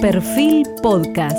Perfil 0.00 0.66
Podcast. 0.82 1.36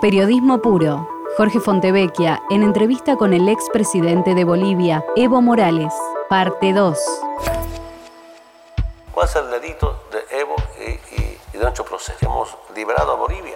Periodismo 0.00 0.60
puro. 0.60 1.08
Jorge 1.36 1.58
Fontevecchia 1.60 2.40
en 2.50 2.62
entrevista 2.62 3.16
con 3.16 3.32
el 3.32 3.48
expresidente 3.48 4.34
de 4.34 4.44
Bolivia, 4.44 5.04
Evo 5.16 5.40
Morales. 5.42 5.92
Parte 6.28 6.72
2. 6.72 6.96
¿Cuál 9.12 9.28
es 9.28 9.36
el 9.36 9.50
delito 9.50 9.96
de 10.12 10.38
Evo 10.38 10.54
y, 10.78 10.90
y- 11.20 11.38
y 11.54 11.56
de 11.56 11.62
nuestro 11.62 11.84
proceso? 11.84 12.18
Hemos 12.22 12.48
liberado 12.76 13.12
a 13.12 13.16
Bolivia. 13.16 13.54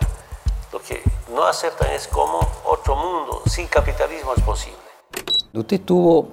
Lo 0.73 0.81
que 0.81 1.03
no 1.35 1.45
aceptan 1.45 1.91
es 1.93 2.09
cómo 2.09 2.41
otro 2.67 2.97
mundo 2.97 3.43
sin 3.47 3.67
capitalismo 3.67 4.33
es 4.37 4.43
posible. 4.43 4.77
Usted 5.55 5.77
estuvo 5.81 6.29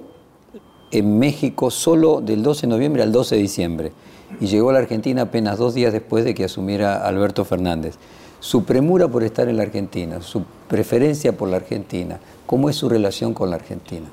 en 0.90 1.18
México 1.18 1.70
solo 1.70 2.20
del 2.20 2.42
12 2.42 2.62
de 2.62 2.66
noviembre 2.68 3.02
al 3.02 3.12
12 3.12 3.34
de 3.36 3.40
diciembre 3.42 3.92
y 4.40 4.46
llegó 4.46 4.70
a 4.70 4.72
la 4.74 4.78
Argentina 4.80 5.22
apenas 5.22 5.58
dos 5.58 5.74
días 5.74 5.92
después 5.92 6.24
de 6.24 6.34
que 6.34 6.44
asumiera 6.44 7.06
Alberto 7.06 7.44
Fernández. 7.44 7.96
Su 8.40 8.64
premura 8.64 9.08
por 9.08 9.22
estar 9.22 9.48
en 9.48 9.56
la 9.56 9.62
Argentina, 9.62 10.20
su 10.20 10.44
preferencia 10.68 11.36
por 11.36 11.48
la 11.48 11.56
Argentina, 11.56 12.18
¿cómo 12.46 12.68
es 12.68 12.76
su 12.76 12.88
relación 12.88 13.34
con 13.34 13.50
la 13.50 13.56
Argentina? 13.56 14.06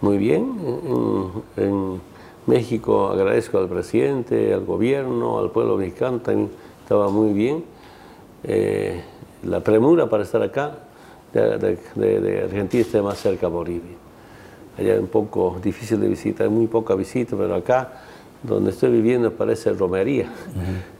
Muy 0.00 0.18
bien. 0.18 0.52
En, 1.56 2.10
México 2.46 3.08
agradezco 3.08 3.58
al 3.58 3.68
presidente, 3.68 4.52
al 4.52 4.64
gobierno, 4.64 5.38
al 5.38 5.50
pueblo 5.50 5.76
mexicano, 5.76 6.18
también 6.18 6.50
estaba 6.82 7.08
muy 7.08 7.32
bien. 7.32 7.62
Eh, 8.42 9.02
la 9.44 9.60
premura 9.60 10.08
para 10.08 10.24
estar 10.24 10.42
acá 10.42 10.78
de 11.32 12.42
Argentina 12.42 12.82
está 12.82 13.02
más 13.02 13.18
cerca 13.18 13.46
a 13.46 13.50
Bolivia. 13.50 13.94
Allá 14.78 14.94
es 14.94 15.00
un 15.00 15.08
poco 15.08 15.58
difícil 15.62 16.00
de 16.00 16.08
visitar, 16.08 16.48
muy 16.48 16.66
poca 16.66 16.94
visita, 16.94 17.36
pero 17.36 17.54
acá 17.54 17.92
donde 18.42 18.70
estoy 18.70 18.90
viviendo 18.90 19.32
parece 19.32 19.72
romería. 19.72 20.30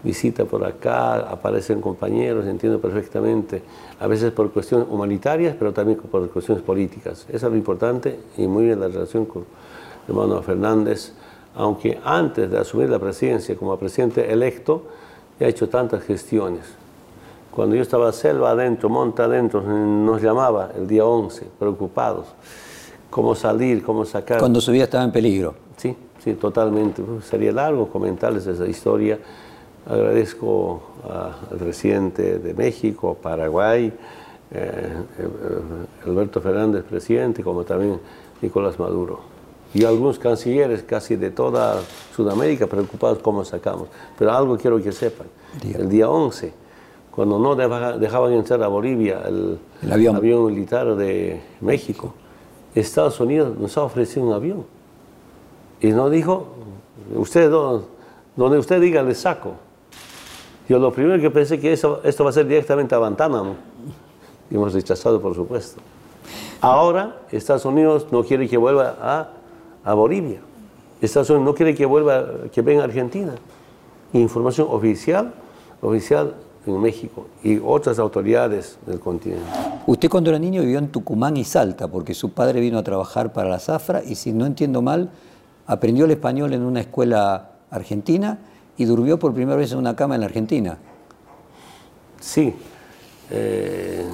Visita 0.02 0.44
por 0.44 0.64
acá, 0.64 1.14
aparecen 1.20 1.80
compañeros, 1.80 2.46
entiendo 2.46 2.80
perfectamente, 2.80 3.62
a 3.98 4.06
veces 4.06 4.32
por 4.32 4.50
cuestiones 4.50 4.86
humanitarias, 4.90 5.56
pero 5.58 5.72
también 5.72 5.98
por 5.98 6.28
cuestiones 6.30 6.62
políticas. 6.62 7.26
Eso 7.28 7.46
es 7.46 7.52
lo 7.52 7.56
importante 7.56 8.18
y 8.36 8.46
muy 8.46 8.64
bien 8.64 8.80
la 8.80 8.88
relación 8.88 9.24
con 9.24 9.42
el 9.42 10.14
hermano 10.14 10.42
Fernández, 10.42 11.12
aunque 11.54 11.98
antes 12.04 12.50
de 12.50 12.58
asumir 12.58 12.90
la 12.90 12.98
presidencia 12.98 13.56
como 13.56 13.76
presidente 13.76 14.30
electo, 14.32 14.82
ya 15.38 15.46
ha 15.46 15.48
hecho 15.48 15.68
tantas 15.68 16.04
gestiones. 16.04 16.62
Cuando 17.50 17.74
yo 17.74 17.82
estaba 17.82 18.12
selva 18.12 18.50
adentro, 18.50 18.88
monta 18.88 19.24
adentro, 19.24 19.62
nos 19.62 20.22
llamaba 20.22 20.70
el 20.76 20.86
día 20.86 21.04
11, 21.04 21.46
preocupados. 21.58 22.26
Cómo 23.10 23.34
salir, 23.34 23.82
cómo 23.82 24.04
sacar. 24.04 24.38
Cuando 24.38 24.60
su 24.60 24.70
vida 24.70 24.84
estaba 24.84 25.02
en 25.02 25.10
peligro. 25.10 25.54
Sí, 25.76 25.96
sí, 26.22 26.34
totalmente. 26.34 27.02
Uf, 27.02 27.24
Sería 27.24 27.52
largo 27.52 27.88
comentarles 27.88 28.46
esa 28.46 28.66
historia. 28.66 29.18
Agradezco 29.86 30.82
a- 31.08 31.34
al 31.50 31.58
presidente 31.58 32.38
de 32.38 32.54
México, 32.54 33.16
Paraguay, 33.20 33.86
eh, 33.86 33.92
eh, 35.18 35.28
Alberto 36.06 36.40
Fernández, 36.40 36.84
presidente, 36.84 37.42
como 37.42 37.64
también 37.64 37.98
Nicolás 38.42 38.78
Maduro. 38.78 39.20
Y 39.72 39.84
algunos 39.84 40.18
cancilleres 40.18 40.82
casi 40.82 41.16
de 41.16 41.30
toda 41.30 41.80
Sudamérica 42.14 42.66
preocupados 42.66 43.18
cómo 43.20 43.44
sacamos. 43.44 43.88
Pero 44.18 44.32
algo 44.32 44.56
quiero 44.58 44.82
que 44.82 44.92
sepan. 44.92 45.28
El 45.74 45.88
día 45.88 46.08
11, 46.10 46.52
cuando 47.10 47.38
no 47.38 47.54
deja- 47.54 47.96
dejaban 47.96 48.32
entrar 48.32 48.62
a 48.62 48.68
Bolivia 48.68 49.22
el, 49.26 49.58
El 49.82 49.92
avión. 49.92 50.20
militar 50.20 50.94
de 50.96 51.40
México, 51.60 52.12
Estados 52.74 53.18
Unidos 53.20 53.56
nos 53.58 53.76
ha 53.78 53.82
ofrecido 53.82 54.26
un 54.26 54.32
avión. 54.32 54.64
Y 55.80 55.88
nos 55.88 56.10
dijo, 56.10 56.46
usted, 57.16 57.50
do- 57.50 57.86
donde 58.36 58.58
usted 58.58 58.80
diga, 58.80 59.02
le 59.02 59.14
saco. 59.14 59.52
Yo 60.68 60.78
lo 60.78 60.92
primero 60.92 61.20
que 61.20 61.30
pensé 61.30 61.58
que 61.58 61.72
esto 61.72 62.00
va 62.24 62.30
a 62.30 62.32
ser 62.32 62.46
directamente 62.46 62.94
a 62.94 62.98
Guantánamo. 62.98 63.54
Y 64.50 64.54
hemos 64.54 64.72
rechazado, 64.72 65.20
por 65.20 65.34
supuesto. 65.34 65.80
Ahora, 66.60 67.16
Estados 67.30 67.64
Unidos 67.64 68.06
no 68.10 68.22
quiere 68.22 68.48
que 68.48 68.56
vuelva 68.56 68.96
a, 69.00 69.30
a 69.84 69.94
Bolivia. 69.94 70.40
Estados 71.00 71.30
Unidos 71.30 71.46
no 71.46 71.54
quiere 71.54 71.74
que 71.74 71.86
vuelva, 71.86 72.26
que 72.52 72.60
venga 72.62 72.82
a 72.82 72.84
Argentina. 72.84 73.34
Información 74.12 74.68
oficial, 74.70 75.32
oficial 75.80 76.34
en 76.66 76.78
México 76.80 77.26
y 77.42 77.58
otras 77.64 77.98
autoridades 77.98 78.78
del 78.86 79.00
continente. 79.00 79.44
Usted 79.86 80.10
cuando 80.10 80.28
era 80.30 80.38
niño 80.38 80.60
vivió 80.60 80.78
en 80.78 80.88
Tucumán 80.88 81.36
y 81.36 81.44
Salta, 81.44 81.88
porque 81.88 82.12
su 82.12 82.32
padre 82.32 82.60
vino 82.60 82.78
a 82.78 82.82
trabajar 82.82 83.32
para 83.32 83.48
la 83.48 83.58
Zafra 83.58 84.02
y 84.04 84.14
si 84.16 84.32
no 84.32 84.44
entiendo 84.44 84.82
mal, 84.82 85.10
aprendió 85.70 86.04
el 86.04 86.10
español 86.10 86.52
en 86.52 86.62
una 86.62 86.80
escuela 86.80 87.50
argentina 87.70 88.38
y 88.76 88.86
durmió 88.86 89.20
por 89.20 89.32
primera 89.32 89.56
vez 89.56 89.70
en 89.70 89.78
una 89.78 89.94
cama 89.94 90.16
en 90.16 90.22
la 90.22 90.26
Argentina. 90.26 90.76
Sí. 92.18 92.52
Eh, 93.30 94.04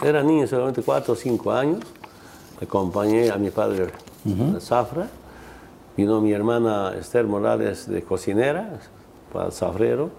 era 0.00 0.22
niño, 0.22 0.46
solamente 0.46 0.82
4 0.82 1.12
o 1.12 1.16
5 1.16 1.52
años. 1.52 1.80
Acompañé 2.62 3.30
a 3.30 3.36
mi 3.36 3.50
padre 3.50 3.88
a 4.56 4.60
Zafra. 4.60 5.08
Vino 5.96 6.20
mi 6.20 6.32
hermana 6.32 6.94
Esther 6.96 7.26
Morales 7.26 7.88
de 7.88 8.02
cocinera 8.02 8.78
para 9.32 9.50
zafrero. 9.50 10.10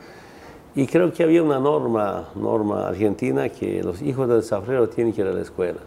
Y 0.76 0.86
creo 0.86 1.14
que 1.14 1.24
había 1.24 1.42
una 1.42 1.60
norma, 1.60 2.28
norma 2.36 2.90
argentina 2.90 3.48
que 3.48 3.82
los 3.82 4.02
hijos 4.02 4.28
del 4.28 4.44
zafrero 4.44 4.90
tienen 4.90 5.14
que 5.14 5.22
ir 5.22 5.28
a 5.28 5.32
la 5.32 5.42
escuela. 5.42 5.80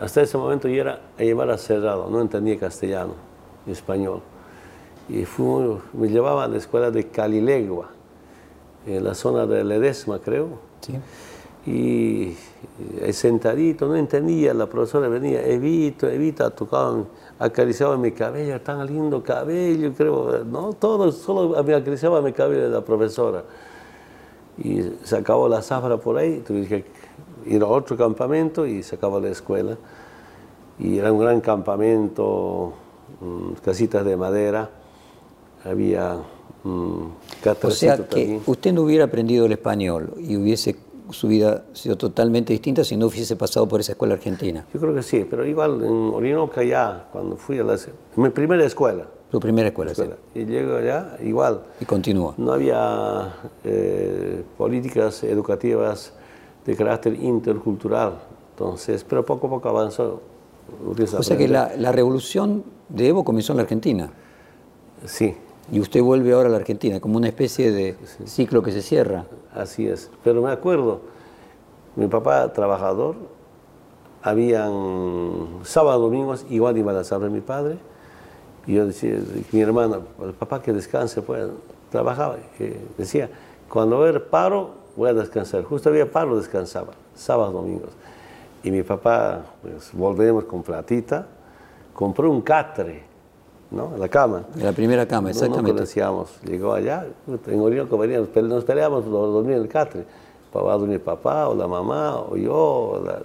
Hasta 0.00 0.22
ese 0.22 0.38
momento 0.38 0.68
yo 0.68 0.82
era 0.82 1.00
a 1.18 1.22
llevar 1.24 1.50
a 1.50 1.58
cerrado, 1.58 2.08
no 2.08 2.20
entendía 2.20 2.56
castellano 2.56 3.29
español. 3.70 4.20
Y 5.08 5.24
me 5.94 6.08
llevaba 6.08 6.44
a 6.44 6.48
la 6.48 6.58
escuela 6.58 6.90
de 6.90 7.08
Calilegua, 7.08 7.90
en 8.86 9.04
la 9.04 9.14
zona 9.14 9.46
de 9.46 9.64
Ledesma, 9.64 10.20
creo. 10.20 10.58
¿sí? 10.80 10.94
Y 11.66 12.36
eh, 13.00 13.12
sentadito, 13.12 13.86
no 13.86 13.96
entendía, 13.96 14.54
la 14.54 14.66
profesora 14.66 15.08
venía, 15.08 15.44
Evita, 15.46 16.10
Evita, 16.10 16.50
tocaban, 16.50 17.06
acariciaban 17.38 18.00
mi 18.00 18.12
cabello, 18.12 18.60
tan 18.62 18.86
lindo 18.86 19.22
cabello, 19.22 19.92
creo, 19.94 20.44
no, 20.44 20.72
todo, 20.72 21.12
solo 21.12 21.62
me 21.62 21.74
acariciaba 21.74 22.22
mi 22.22 22.32
cabello 22.32 22.68
la 22.68 22.82
profesora. 22.82 23.44
Y 24.56 24.82
se 25.02 25.16
acabó 25.16 25.48
la 25.48 25.60
zafra 25.60 25.98
por 25.98 26.16
ahí, 26.16 26.40
tuve 26.46 26.66
que 26.66 26.84
ir 27.46 27.62
a 27.62 27.66
otro 27.66 27.96
campamento 27.96 28.66
y 28.66 28.82
se 28.82 28.96
acabó 28.96 29.20
la 29.20 29.28
escuela. 29.28 29.76
Y 30.78 30.98
era 30.98 31.12
un 31.12 31.18
gran 31.18 31.40
campamento, 31.40 32.72
mm, 33.20 33.52
casitas 33.64 34.04
de 34.04 34.16
madera, 34.16 34.70
había 35.64 36.16
mm, 36.64 37.02
O 37.62 37.70
sea 37.70 37.96
que 37.96 38.02
también. 38.04 38.42
usted 38.46 38.72
no 38.72 38.82
hubiera 38.82 39.04
aprendido 39.04 39.46
el 39.46 39.52
español 39.52 40.14
y 40.18 40.36
hubiese 40.36 40.76
su 41.10 41.26
vida 41.26 41.64
sido 41.72 41.96
totalmente 41.96 42.52
distinta 42.52 42.84
si 42.84 42.96
no 42.96 43.06
hubiese 43.08 43.34
pasado 43.34 43.66
por 43.66 43.80
esa 43.80 43.92
escuela 43.92 44.14
argentina. 44.14 44.64
Yo 44.72 44.78
creo 44.78 44.94
que 44.94 45.02
sí, 45.02 45.26
pero 45.28 45.44
igual 45.44 45.82
en 45.82 46.10
Orinoca 46.14 46.62
ya, 46.62 47.08
cuando 47.12 47.36
fui 47.36 47.58
a 47.58 47.64
la, 47.64 47.76
mi 48.14 48.28
primera 48.30 48.64
escuela, 48.64 49.06
Su 49.30 49.40
primera 49.40 49.68
escuela, 49.68 49.92
sí. 49.92 50.04
y 50.36 50.44
llego 50.44 50.76
allá, 50.76 51.16
igual, 51.22 51.62
Y 51.80 51.84
continúa. 51.84 52.34
no 52.38 52.52
había 52.52 53.34
eh, 53.64 54.44
políticas 54.56 55.24
educativas 55.24 56.12
de 56.64 56.76
carácter 56.76 57.14
intercultural, 57.14 58.12
entonces, 58.52 59.02
pero 59.02 59.26
poco 59.26 59.48
a 59.48 59.50
poco 59.50 59.68
avanzó. 59.68 60.20
Empieza 60.86 61.16
a 61.16 61.20
O 61.20 61.22
sea 61.22 61.36
que 61.36 61.48
la, 61.48 61.72
la 61.76 61.92
revolución 61.92 62.64
de 62.88 63.08
Evo 63.08 63.24
comenzó 63.24 63.52
en 63.52 63.58
la 63.58 63.62
Argentina 63.62 64.10
Sí, 65.06 65.34
y 65.72 65.80
usted 65.80 66.02
vuelve 66.02 66.32
ahora 66.32 66.48
a 66.48 66.52
la 66.52 66.58
Argentina, 66.58 67.00
como 67.00 67.16
una 67.16 67.28
especie 67.28 67.70
de 67.70 67.96
ciclo 68.26 68.62
que 68.62 68.72
se 68.72 68.82
cierra. 68.82 69.24
así 69.54 69.86
es. 69.86 70.10
Pero 70.24 70.42
me 70.42 70.50
acuerdo, 70.50 71.00
mi 71.96 72.06
papá 72.06 72.52
trabajador, 72.52 73.16
habían 74.22 75.60
sábados, 75.62 76.02
domingos, 76.02 76.44
igual 76.50 76.76
iba 76.76 76.90
a 76.92 76.94
la 76.94 77.04
sala 77.04 77.26
de 77.26 77.30
mi 77.30 77.40
padre, 77.40 77.78
y 78.66 78.74
yo 78.74 78.86
decía, 78.86 79.18
mi 79.52 79.60
hermana, 79.60 80.00
el 80.22 80.32
papá 80.34 80.60
que 80.60 80.72
descanse, 80.72 81.22
pues, 81.22 81.48
trabajaba, 81.90 82.36
decía, 82.98 83.30
cuando 83.68 83.96
haber 83.96 84.28
paro, 84.28 84.72
voy 84.96 85.08
a 85.08 85.14
descansar. 85.14 85.62
Justo 85.64 85.88
había 85.88 86.10
paro, 86.10 86.36
descansaba, 86.36 86.92
sábados, 87.14 87.54
domingos. 87.54 87.90
Y 88.62 88.70
mi 88.70 88.82
papá, 88.82 89.40
pues, 89.62 89.90
volvemos 89.92 90.44
con 90.44 90.62
platita, 90.62 91.26
compró 91.94 92.30
un 92.30 92.42
catre, 92.42 93.02
¿no? 93.70 93.92
La 93.96 94.08
cama. 94.08 94.42
La 94.56 94.72
primera 94.72 95.06
cama, 95.06 95.20
No, 95.20 95.24
no 95.26 95.30
exactamente. 95.30 95.72
conocíamos. 95.72 96.40
Llegó 96.42 96.72
allá, 96.74 97.06
en 97.46 97.60
Orinoco 97.60 97.96
veníamos, 97.96 98.28
pero 98.32 98.46
nos 98.48 98.64
peleábamos 98.64 99.04
por 99.04 99.12
dormir 99.12 99.56
en 99.56 99.62
el 99.62 99.68
catre. 99.68 100.04
Va 100.54 100.72
a 100.74 100.76
dormir 100.76 101.00
papá, 101.02 101.48
o 101.48 101.54
la 101.54 101.66
mamá, 101.68 102.16
o 102.18 102.36
yo. 102.36 102.54
o 102.54 103.02
la- 103.04 103.20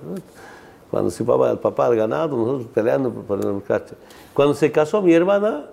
Cuando 0.92 1.10
se 1.10 1.24
iba 1.24 1.52
el 1.52 1.58
papá 1.58 1.88
al 1.88 1.96
ganado, 1.96 2.38
nosotros 2.38 2.68
peleando 2.74 3.10
por 3.10 3.44
el 3.44 3.62
catre. 3.64 3.98
Cuando 4.34 4.54
se 4.54 4.72
casó 4.72 5.02
mi 5.02 5.14
hermana, 5.14 5.66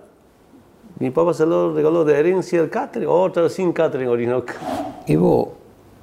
mi 0.99 1.11
papá 1.11 1.33
se 1.33 1.45
lo 1.45 1.73
regaló 1.73 2.03
de 2.03 2.19
herencia 2.19 2.59
el 2.59 2.69
catre, 2.69 3.05
otra 3.07 3.47
sin 3.49 3.71
catre 3.71 4.03
en 4.03 4.09
Orinoco. 4.09 4.51
Evo, 5.07 5.53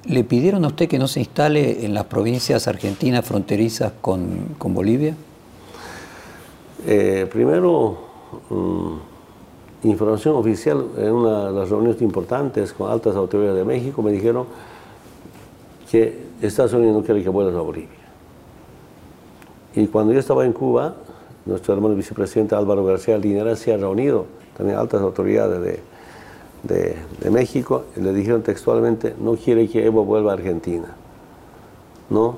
¿le 0.05 0.23
pidieron 0.23 0.63
a 0.65 0.67
usted 0.67 0.87
que 0.87 0.99
no 0.99 1.07
se 1.07 1.19
instale 1.19 1.85
en 1.85 1.93
las 1.93 2.05
provincias 2.05 2.67
argentinas 2.67 3.25
fronterizas 3.25 3.93
con, 4.01 4.55
con 4.57 4.73
Bolivia? 4.73 5.15
Eh, 6.85 7.27
primero, 7.31 7.97
mm, 8.49 9.87
información 9.87 10.35
oficial 10.35 10.85
en 10.97 11.11
una 11.11 11.47
de 11.47 11.53
las 11.53 11.69
reuniones 11.69 12.01
importantes 12.01 12.73
con 12.73 12.91
altas 12.91 13.15
autoridades 13.15 13.57
de 13.57 13.65
México 13.65 14.01
me 14.01 14.11
dijeron 14.11 14.45
que 15.91 16.31
Estados 16.41 16.73
Unidos 16.73 16.95
no 16.95 17.03
quiere 17.03 17.21
que 17.21 17.29
vuelvas 17.29 17.55
a 17.55 17.61
Bolivia. 17.61 17.89
Y 19.75 19.87
cuando 19.87 20.13
yo 20.13 20.19
estaba 20.19 20.45
en 20.45 20.53
Cuba, 20.53 20.95
nuestro 21.45 21.73
hermano 21.73 21.95
vicepresidente 21.95 22.55
Álvaro 22.55 22.83
García 22.83 23.17
Linera 23.17 23.55
se 23.55 23.73
ha 23.73 23.77
reunido 23.77 24.25
también 24.57 24.77
altas 24.77 25.01
autoridades 25.01 25.61
de, 25.61 25.79
de, 26.63 26.95
México 27.29 27.85
le 27.95 28.13
dijeron 28.13 28.43
textualmente, 28.43 29.15
no 29.19 29.35
quiere 29.35 29.67
que 29.67 29.85
Evo 29.85 30.05
vuelva 30.05 30.31
a 30.31 30.33
Argentina. 30.35 30.95
¿No? 32.09 32.37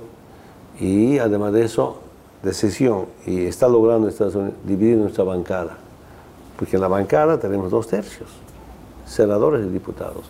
Y 0.80 1.18
además 1.20 1.54
de 1.54 1.66
eso, 1.66 1.98
decisión, 2.42 3.06
y 3.26 3.46
está 3.46 3.68
logrando 3.68 4.08
Estados 4.08 4.36
Unidos 4.36 4.56
dividir 4.66 4.98
nuestra 4.98 5.24
bancada 5.24 5.78
porque 6.58 6.76
en 6.76 6.82
la 6.82 6.88
bancada 6.88 7.40
tenemos 7.40 7.72
dos 7.72 7.88
tercios, 7.88 8.30
senadores 9.06 9.66
y 9.66 9.70
diputados. 9.70 10.24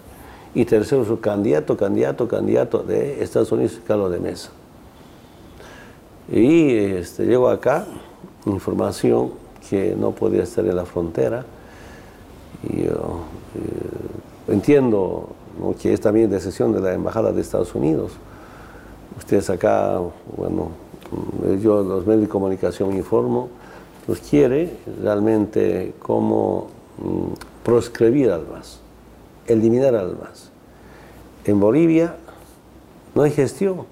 Y 0.55 0.65
tercero, 0.65 1.03
su 1.05 1.19
candidato, 1.19 1.75
candidato, 1.75 2.27
candidato 2.27 2.79
de 2.79 3.23
Estados 3.23 3.51
Unidos, 3.51 3.79
Carlos 3.85 4.11
de 4.11 4.19
Mesa. 4.19 4.49
Y 6.31 6.75
este, 6.75 7.25
llegó 7.25 7.49
acá 7.49 7.85
información 8.45 9.31
que 9.69 9.95
no 9.95 10.11
podía 10.11 10.43
estar 10.43 10.65
en 10.65 10.75
la 10.75 10.85
frontera. 10.85 11.45
Y 12.61 12.83
yo 12.83 13.21
eh, 13.55 14.51
entiendo 14.51 15.29
que 15.81 15.93
es 15.93 16.01
también 16.01 16.29
decisión 16.29 16.73
de 16.73 16.81
la 16.81 16.93
Embajada 16.93 17.31
de 17.31 17.41
Estados 17.41 17.73
Unidos. 17.75 18.11
Ustedes 19.17 19.49
acá, 19.49 19.99
bueno, 20.35 20.69
yo 21.61 21.83
los 21.83 22.05
medios 22.05 22.23
de 22.23 22.29
comunicación 22.29 22.95
informo, 22.95 23.49
nos 24.07 24.19
quiere 24.19 24.75
realmente 25.01 25.93
como 25.99 26.67
mm, 26.97 27.63
proscribir 27.63 28.31
al 28.31 28.45
MAS, 28.47 28.79
eliminar 29.47 29.95
al 29.95 30.17
MAS. 30.17 30.49
En 31.45 31.59
Bolivia 31.59 32.15
no 33.15 33.21
hay 33.23 33.31
gestión. 33.31 33.85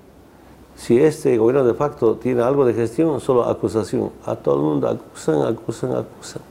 Si 0.76 0.98
este 1.00 1.38
gobierno 1.38 1.64
de 1.64 1.76
facto 1.76 2.16
tiene 2.16 2.42
algo 2.42 2.66
de 2.66 2.74
gestión, 2.74 3.20
solo 3.22 3.46
acusación. 3.46 4.10
A 4.26 4.36
todo 4.36 4.56
el 4.56 4.62
mundo 4.62 4.88
acusan, 4.88 5.42
acusan, 5.44 5.92
acusan. 5.92 6.51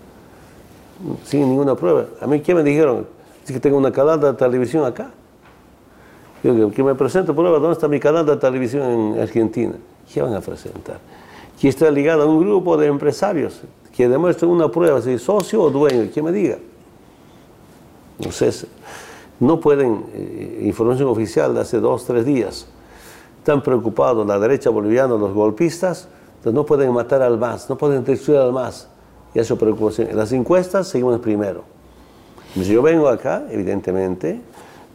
Sin 1.24 1.48
ninguna 1.48 1.74
prueba. 1.74 2.06
A 2.20 2.26
mí, 2.26 2.40
¿qué 2.40 2.54
me 2.54 2.62
dijeron? 2.62 3.06
Que 3.46 3.58
tengo 3.58 3.76
una 3.76 3.90
canal 3.90 4.20
de 4.20 4.32
televisión 4.34 4.84
acá. 4.84 5.10
Yo 6.42 6.70
que 6.70 6.82
me 6.82 6.94
presento 6.94 7.34
prueba, 7.34 7.58
¿dónde 7.58 7.72
está 7.72 7.88
mi 7.88 8.00
canal 8.00 8.24
de 8.24 8.36
televisión 8.36 9.14
en 9.14 9.20
Argentina? 9.20 9.74
¿Qué 10.12 10.22
van 10.22 10.34
a 10.34 10.40
presentar? 10.40 10.98
que 11.60 11.68
está 11.68 11.90
ligado 11.90 12.22
a 12.22 12.26
un 12.26 12.40
grupo 12.40 12.78
de 12.78 12.86
empresarios 12.86 13.60
que 13.94 14.08
demuestren 14.08 14.50
una 14.50 14.70
prueba, 14.70 15.02
si 15.02 15.18
socio 15.18 15.62
o 15.62 15.70
dueño, 15.70 16.10
que 16.12 16.22
me 16.22 16.32
diga. 16.32 16.56
Entonces, 18.18 18.66
no 19.38 19.60
pueden, 19.60 20.06
eh, 20.14 20.62
información 20.64 21.08
oficial 21.08 21.52
de 21.52 21.60
hace 21.60 21.78
dos, 21.78 22.06
tres 22.06 22.24
días, 22.24 22.66
están 23.38 23.62
preocupados 23.62 24.26
la 24.26 24.38
derecha 24.38 24.70
boliviana, 24.70 25.16
los 25.16 25.34
golpistas, 25.34 26.08
no 26.44 26.64
pueden 26.64 26.94
matar 26.94 27.20
al 27.20 27.36
MAS, 27.36 27.68
no 27.68 27.76
pueden 27.76 28.04
destruir 28.04 28.40
al 28.40 28.52
MAS. 28.52 28.88
Y 29.34 29.38
eso 29.38 29.56
preocupación. 29.56 30.08
En 30.10 30.16
las 30.16 30.32
encuestas 30.32 30.88
seguimos 30.88 31.18
primero. 31.20 31.64
yo 32.56 32.82
vengo 32.82 33.08
acá, 33.08 33.44
evidentemente, 33.50 34.40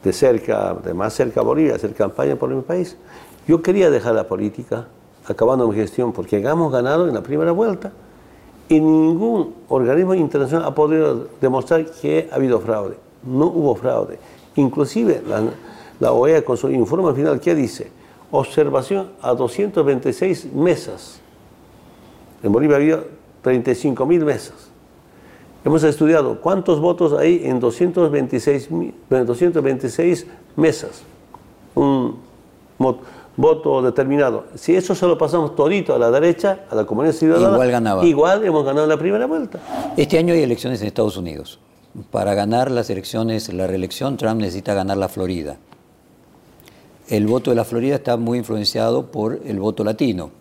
de 0.03 0.13
cerca, 0.13 0.73
de 0.73 0.93
más 0.93 1.13
cerca 1.13 1.41
a 1.41 1.43
Bolivia, 1.43 1.73
a 1.73 1.75
hacer 1.77 1.93
campaña 1.93 2.35
por 2.35 2.49
mi 2.49 2.61
país. 2.61 2.97
Yo 3.47 3.61
quería 3.61 3.89
dejar 3.89 4.15
la 4.15 4.27
política, 4.27 4.87
acabando 5.27 5.67
mi 5.67 5.75
gestión, 5.75 6.11
porque 6.11 6.37
hemos 6.37 6.71
ganado 6.71 7.07
en 7.07 7.13
la 7.13 7.21
primera 7.21 7.51
vuelta 7.51 7.91
y 8.67 8.79
ningún 8.79 9.53
organismo 9.69 10.15
internacional 10.15 10.67
ha 10.67 10.73
podido 10.73 11.27
demostrar 11.39 11.85
que 11.85 12.27
ha 12.31 12.35
habido 12.35 12.59
fraude. 12.59 12.97
No 13.23 13.45
hubo 13.45 13.75
fraude. 13.75 14.17
Inclusive 14.55 15.21
la, 15.27 15.43
la 15.99 16.11
OEA 16.11 16.43
con 16.43 16.57
su 16.57 16.69
informe 16.69 17.13
final, 17.13 17.39
¿qué 17.39 17.53
dice? 17.53 17.91
Observación 18.31 19.11
a 19.21 19.33
226 19.33 20.51
mesas. 20.53 21.19
En 22.41 22.51
Bolivia 22.51 22.77
había 22.77 23.03
35 23.45 24.07
mil 24.07 24.25
mesas. 24.25 24.55
Hemos 25.63 25.83
estudiado 25.83 26.41
cuántos 26.41 26.79
votos 26.79 27.13
hay 27.13 27.41
en 27.43 27.59
226, 27.59 28.69
226 29.07 30.25
mesas. 30.55 31.03
Un, 31.75 32.17
voto 33.37 33.83
determinado. 33.83 34.45
Si 34.55 34.75
eso 34.75 34.95
se 34.95 35.05
lo 35.05 35.17
pasamos 35.17 35.55
todito 35.55 35.93
a 35.93 35.99
la 35.99 36.09
derecha, 36.09 36.65
a 36.71 36.75
la 36.75 36.85
comunidad 36.85 37.13
ciudadana, 37.13 37.53
igual, 37.53 37.71
ganaba. 37.71 38.05
igual 38.05 38.43
hemos 38.45 38.65
ganado 38.65 38.87
la 38.87 38.97
primera 38.97 39.27
vuelta. 39.27 39.59
Este 39.95 40.17
año 40.17 40.33
hay 40.33 40.41
elecciones 40.41 40.81
en 40.81 40.87
Estados 40.87 41.15
Unidos. 41.15 41.59
Para 42.09 42.33
ganar 42.33 42.71
las 42.71 42.89
elecciones, 42.89 43.53
la 43.53 43.67
reelección, 43.67 44.17
Trump 44.17 44.41
necesita 44.41 44.73
ganar 44.73 44.97
la 44.97 45.07
Florida. 45.07 45.57
El 47.09 47.27
voto 47.27 47.51
de 47.51 47.57
la 47.57 47.65
Florida 47.65 47.95
está 47.95 48.17
muy 48.17 48.39
influenciado 48.39 49.11
por 49.11 49.39
el 49.45 49.59
voto 49.59 49.83
latino. 49.83 50.31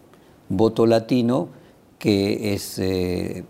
Voto 0.48 0.86
latino 0.86 1.48
que 2.04 2.52
es 2.52 2.78
eh, 2.80 3.44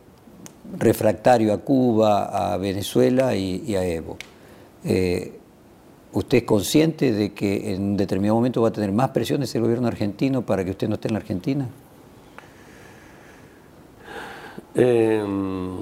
refractario 0.78 1.52
a 1.52 1.58
Cuba, 1.58 2.52
a 2.52 2.56
Venezuela 2.56 3.34
y, 3.34 3.74
a 3.74 3.84
Evo. 3.84 4.16
Eh, 4.84 5.40
¿Usted 6.12 6.38
es 6.38 6.44
consciente 6.44 7.10
de 7.10 7.32
que 7.32 7.74
en 7.74 7.82
un 7.82 7.96
determinado 7.96 8.36
momento 8.36 8.62
va 8.62 8.68
a 8.68 8.72
tener 8.72 8.92
más 8.92 9.10
presiones 9.10 9.52
el 9.56 9.62
gobierno 9.62 9.88
argentino 9.88 10.42
para 10.42 10.64
que 10.64 10.70
usted 10.70 10.88
no 10.88 10.94
esté 10.94 11.08
en 11.08 11.14
la 11.14 11.18
Argentina? 11.18 11.68
Em, 14.76 15.78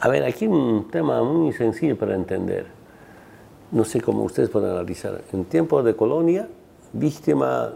a 0.00 0.08
ver, 0.08 0.24
aquí 0.24 0.48
un 0.48 0.88
tema 0.90 1.22
muy 1.22 1.52
sencillo 1.52 1.96
para 1.96 2.16
entender. 2.16 2.66
No 3.70 3.84
sé 3.84 4.00
cómo 4.00 4.24
ustedes 4.24 4.50
pueden 4.50 4.70
analizar. 4.70 5.22
En 5.32 5.44
tiempos 5.44 5.84
de 5.84 5.94
colonia, 5.94 6.48
víctima 6.92 7.74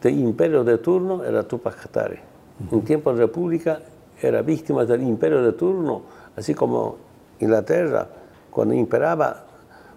de 0.00 0.12
imperio 0.12 0.62
de 0.62 0.78
turno 0.78 1.24
era 1.24 1.42
Tupac 1.42 1.82
Katari. 1.82 2.35
En 2.70 2.82
tiempos 2.82 3.16
de 3.16 3.22
república 3.22 3.80
era 4.20 4.42
víctima 4.42 4.84
del 4.84 5.02
imperio 5.02 5.42
de 5.42 5.52
turno, 5.52 6.02
así 6.36 6.54
como 6.54 6.96
Inglaterra, 7.40 8.08
cuando 8.50 8.74
imperaba 8.74 9.44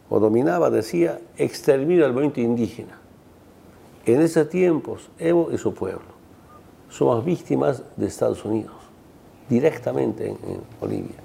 o 0.10 0.20
dominaba, 0.20 0.70
decía, 0.70 1.20
exterminio 1.38 2.06
al 2.06 2.14
movimiento 2.14 2.42
indígena. 2.42 2.98
En 4.06 4.22
esos 4.22 4.50
tiempos, 4.50 5.10
Evo 5.20 5.50
y 5.52 5.58
su 5.58 5.74
pueblo 5.74 6.20
somos 6.90 7.24
víctimas 7.24 7.84
de 7.96 8.08
Estados 8.08 8.44
Unidos, 8.44 8.76
directamente 9.48 10.28
en, 10.28 10.62
Bolivia. 10.82 11.16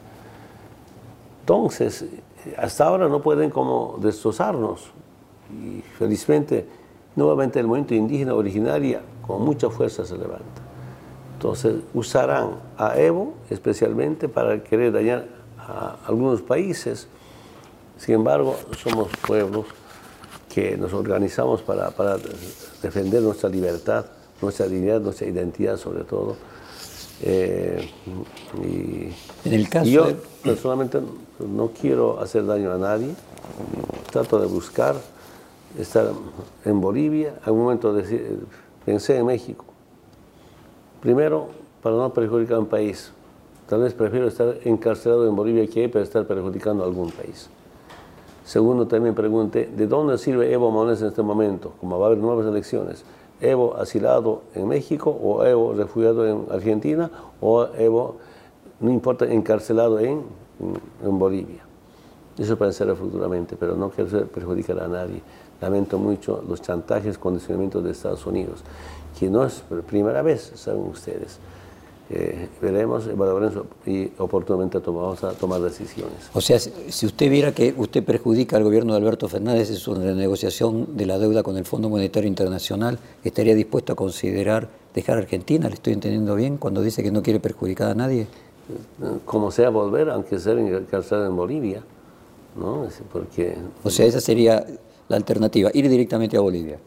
Entonces, 1.41 2.05
hasta 2.59 2.85
ahora 2.85 3.09
no 3.09 3.23
pueden 3.23 3.51
como 3.51 3.99
destrozarnos. 4.01 4.91
Y 5.51 5.81
felizmente, 5.99 6.67
nuevamente 7.17 7.61
el 7.61 7.67
movimiento 7.67 7.95
indígena 7.95 8.35
originaria 8.35 9.01
con 9.27 9.43
mucha 9.43 9.71
fuerza 9.71 10.05
se 10.05 10.17
levanta. 10.17 10.63
Entonces, 11.35 11.77
usarán 11.93 12.61
a 12.79 12.99
Evo 12.99 13.35
especialmente 13.51 14.29
para 14.29 14.63
querer 14.65 14.93
dañar 14.93 15.27
a 15.59 15.97
algunos 16.07 16.41
países 16.43 17.09
sin 17.99 18.17
embargo, 18.17 18.57
somos 18.83 19.09
pueblos 19.27 19.67
que 20.53 20.77
nos 20.77 20.93
organizamos 20.93 21.63
para, 21.63 21.91
defender 22.83 23.23
nuestra 23.23 23.49
libertad, 23.49 24.05
nuestra 24.43 24.67
dignidad, 24.67 25.01
nuestra 25.01 25.27
identidad 25.27 25.77
sobre 25.77 26.05
todo. 26.05 26.37
Eh, 27.23 27.89
y, 28.63 29.49
en 29.49 29.55
el 29.55 29.69
caso 29.69 29.87
yo 29.87 30.07
personalmente 30.43 30.99
no 31.39 31.71
quiero 31.81 32.21
hacer 32.21 32.45
daño 32.45 32.73
a 32.73 32.79
nadie, 32.79 33.15
trato 34.11 34.41
de 34.41 34.47
buscar 34.47 34.97
estar 35.79 36.11
en 36.65 36.81
Bolivia, 36.81 37.37
algún 37.45 37.63
momento 37.63 37.97
pensé 38.85 39.17
en 39.17 39.27
México. 39.27 39.65
Primero, 41.05 41.49
para 41.83 41.97
no 41.97 42.15
perjudicar 42.15 42.57
a 42.57 42.61
un 42.61 42.67
país. 42.67 43.13
Tal 43.69 43.83
vez 43.83 43.93
prefiero 43.93 44.27
estar 44.27 44.57
encarcelado 44.65 45.29
en 45.29 45.37
Bolivia 45.37 45.67
que 45.67 45.87
para 45.91 46.03
estar 46.03 46.27
perjudicando 46.27 46.83
a 46.83 46.87
algún 46.87 47.11
país. 47.11 47.51
Segundo, 48.43 48.87
también 48.87 49.15
pregunté, 49.15 49.67
¿de 49.67 49.87
dónde 49.87 50.17
sirve 50.17 50.51
Evo 50.51 50.71
Morales 50.71 51.03
en 51.03 51.09
este 51.09 51.21
momento? 51.21 51.75
Como 51.79 51.99
va 51.99 52.07
a 52.07 52.09
haber 52.09 52.21
nuevas 52.21 52.47
elecciones. 52.47 53.05
¿Evo 53.43 53.77
asilado 53.77 54.45
en 54.55 54.67
México 54.67 55.11
o 55.11 55.45
Evo 55.45 55.75
refugiado 55.75 56.27
en 56.27 56.47
Argentina 56.51 57.11
o 57.39 57.67
Evo, 57.77 58.17
no 58.81 58.91
importa, 58.91 59.27
encarcelado 59.27 59.99
en, 60.01 60.23
en 61.05 61.19
Bolivia? 61.19 61.67
Eso 62.39 62.57
pensaré 62.57 62.95
futuramente, 62.95 63.57
pero 63.61 63.77
no 63.77 63.91
quiero 63.91 64.27
perjudicar 64.29 64.81
a 64.81 64.89
nadie. 64.89 65.21
Lamento 65.65 65.99
mucho 65.99 66.45
los 66.47 66.61
chantajes, 66.61 67.19
condicionamientos 67.19 67.83
de 67.83 67.91
Estados 67.91 68.27
Unidos, 68.27 68.61
que 69.19 69.31
no 69.31 69.45
es 69.45 69.55
por 69.61 69.83
primera 69.83 70.23
vez, 70.23 70.53
saben 70.55 70.83
ustedes 70.83 71.39
veremos, 72.61 73.07
evaluaremos 73.07 73.65
y 73.87 74.11
oportunamente 74.19 74.79
vamos 74.79 75.25
a 75.25 75.33
tomar 75.33 75.61
decisiones. 75.61 76.31
O 76.35 76.41
sea, 76.41 76.59
si 76.59 77.07
usted 77.07 77.31
viera 77.31 77.53
que 77.53 77.75
usted 77.77 78.05
perjudica 78.05 78.57
al 78.57 78.65
gobierno 78.65 78.93
de 78.93 78.99
Alberto 78.99 79.29
Fernández 79.29 79.71
en 79.71 79.77
su 79.77 79.95
renegociación 79.95 80.97
de 80.97 81.07
la 81.07 81.19
deuda 81.19 81.43
con 81.43 81.57
el 81.57 81.65
Fondo 81.65 81.89
Monetario 81.89 82.29
Internacional, 82.29 82.99
¿estaría 83.25 83.55
dispuesto 83.55 83.95
a 83.95 83.97
considerar 83.97 84.69
dejar 84.95 85.19
Argentina? 85.19 85.69
¿Le 85.69 85.75
estoy 85.75 85.95
entendiendo 85.95 86.35
bien 86.35 86.59
cuando 86.59 86.83
dice 86.83 87.03
que 87.03 87.11
no 87.11 87.23
quiere 87.23 87.41
perjudicar 87.41 87.91
a 87.91 87.95
nadie? 87.95 88.27
como 89.27 89.51
sea 89.51 89.69
volver, 89.69 90.09
aunque 90.09 90.39
sea 90.39 90.55
encarcelado 90.55 91.27
en 91.27 91.37
Bolivia, 91.37 91.83
¿no? 92.57 92.89
Porque... 93.13 93.59
O 93.83 93.91
sea, 93.91 94.07
esa 94.07 94.23
sería 94.23 94.65
la 95.09 95.17
alternativa, 95.17 95.71
ir 95.75 95.89
directamente 95.89 96.37
a 96.37 96.41
Bolivia. 96.41 96.79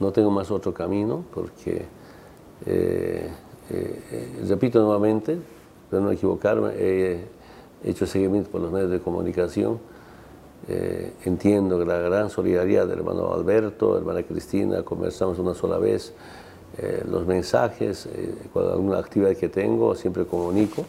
No 0.00 0.12
tengo 0.12 0.30
más 0.30 0.50
otro 0.50 0.72
camino 0.72 1.24
porque, 1.32 1.84
eh, 2.66 3.28
eh, 3.70 4.44
repito 4.48 4.80
nuevamente, 4.80 5.38
para 5.90 6.02
no 6.02 6.10
equivocarme, 6.10 6.72
he 6.76 7.24
hecho 7.84 8.06
seguimiento 8.06 8.50
por 8.50 8.60
los 8.60 8.72
medios 8.72 8.90
de 8.90 9.00
comunicación, 9.00 9.78
eh, 10.68 11.12
entiendo 11.24 11.84
la 11.84 11.98
gran 11.98 12.30
solidaridad 12.30 12.86
del 12.86 13.00
hermano 13.00 13.32
Alberto, 13.32 13.96
hermana 13.98 14.22
Cristina, 14.22 14.82
conversamos 14.82 15.38
una 15.38 15.54
sola 15.54 15.78
vez, 15.78 16.12
los 17.06 17.26
mensajes, 17.26 18.08
con 18.50 18.66
alguna 18.66 18.98
actividad 18.98 19.36
que 19.36 19.50
tengo, 19.50 19.94
siempre 19.94 20.24
comunico. 20.24 20.86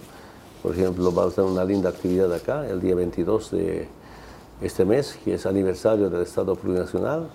Por 0.62 0.72
ejemplo, 0.72 1.14
va 1.14 1.26
a 1.26 1.28
estar 1.28 1.44
una 1.44 1.66
linda 1.66 1.90
actividad 1.90 2.32
acá, 2.32 2.66
el 2.70 2.80
día 2.80 2.96
22 2.96 3.52
de 3.52 3.88
este 4.64 4.86
mes, 4.86 5.18
que 5.24 5.36
es 5.36 5.46
aniversario 5.46 6.10
del 6.10 6.22
Estado 6.22 6.56
Plurinacional. 6.56 7.28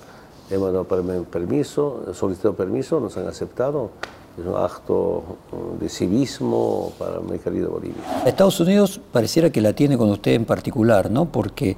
Hemos 0.50 0.72
dado 0.72 0.84
permiso, 1.24 2.04
solicitado 2.14 2.54
permiso, 2.54 3.00
nos 3.00 3.16
han 3.16 3.28
aceptado. 3.28 3.90
Es 4.38 4.46
un 4.46 4.56
acto 4.56 5.22
de 5.80 5.88
civismo 5.88 6.92
para 6.98 7.20
mi 7.20 7.38
querido 7.38 7.70
Bolivia. 7.70 7.96
Estados 8.24 8.58
Unidos 8.60 9.00
pareciera 9.12 9.50
que 9.50 9.60
la 9.60 9.72
tiene 9.72 9.98
con 9.98 10.10
usted 10.10 10.32
en 10.32 10.44
particular, 10.44 11.10
¿no? 11.10 11.26
Porque 11.26 11.76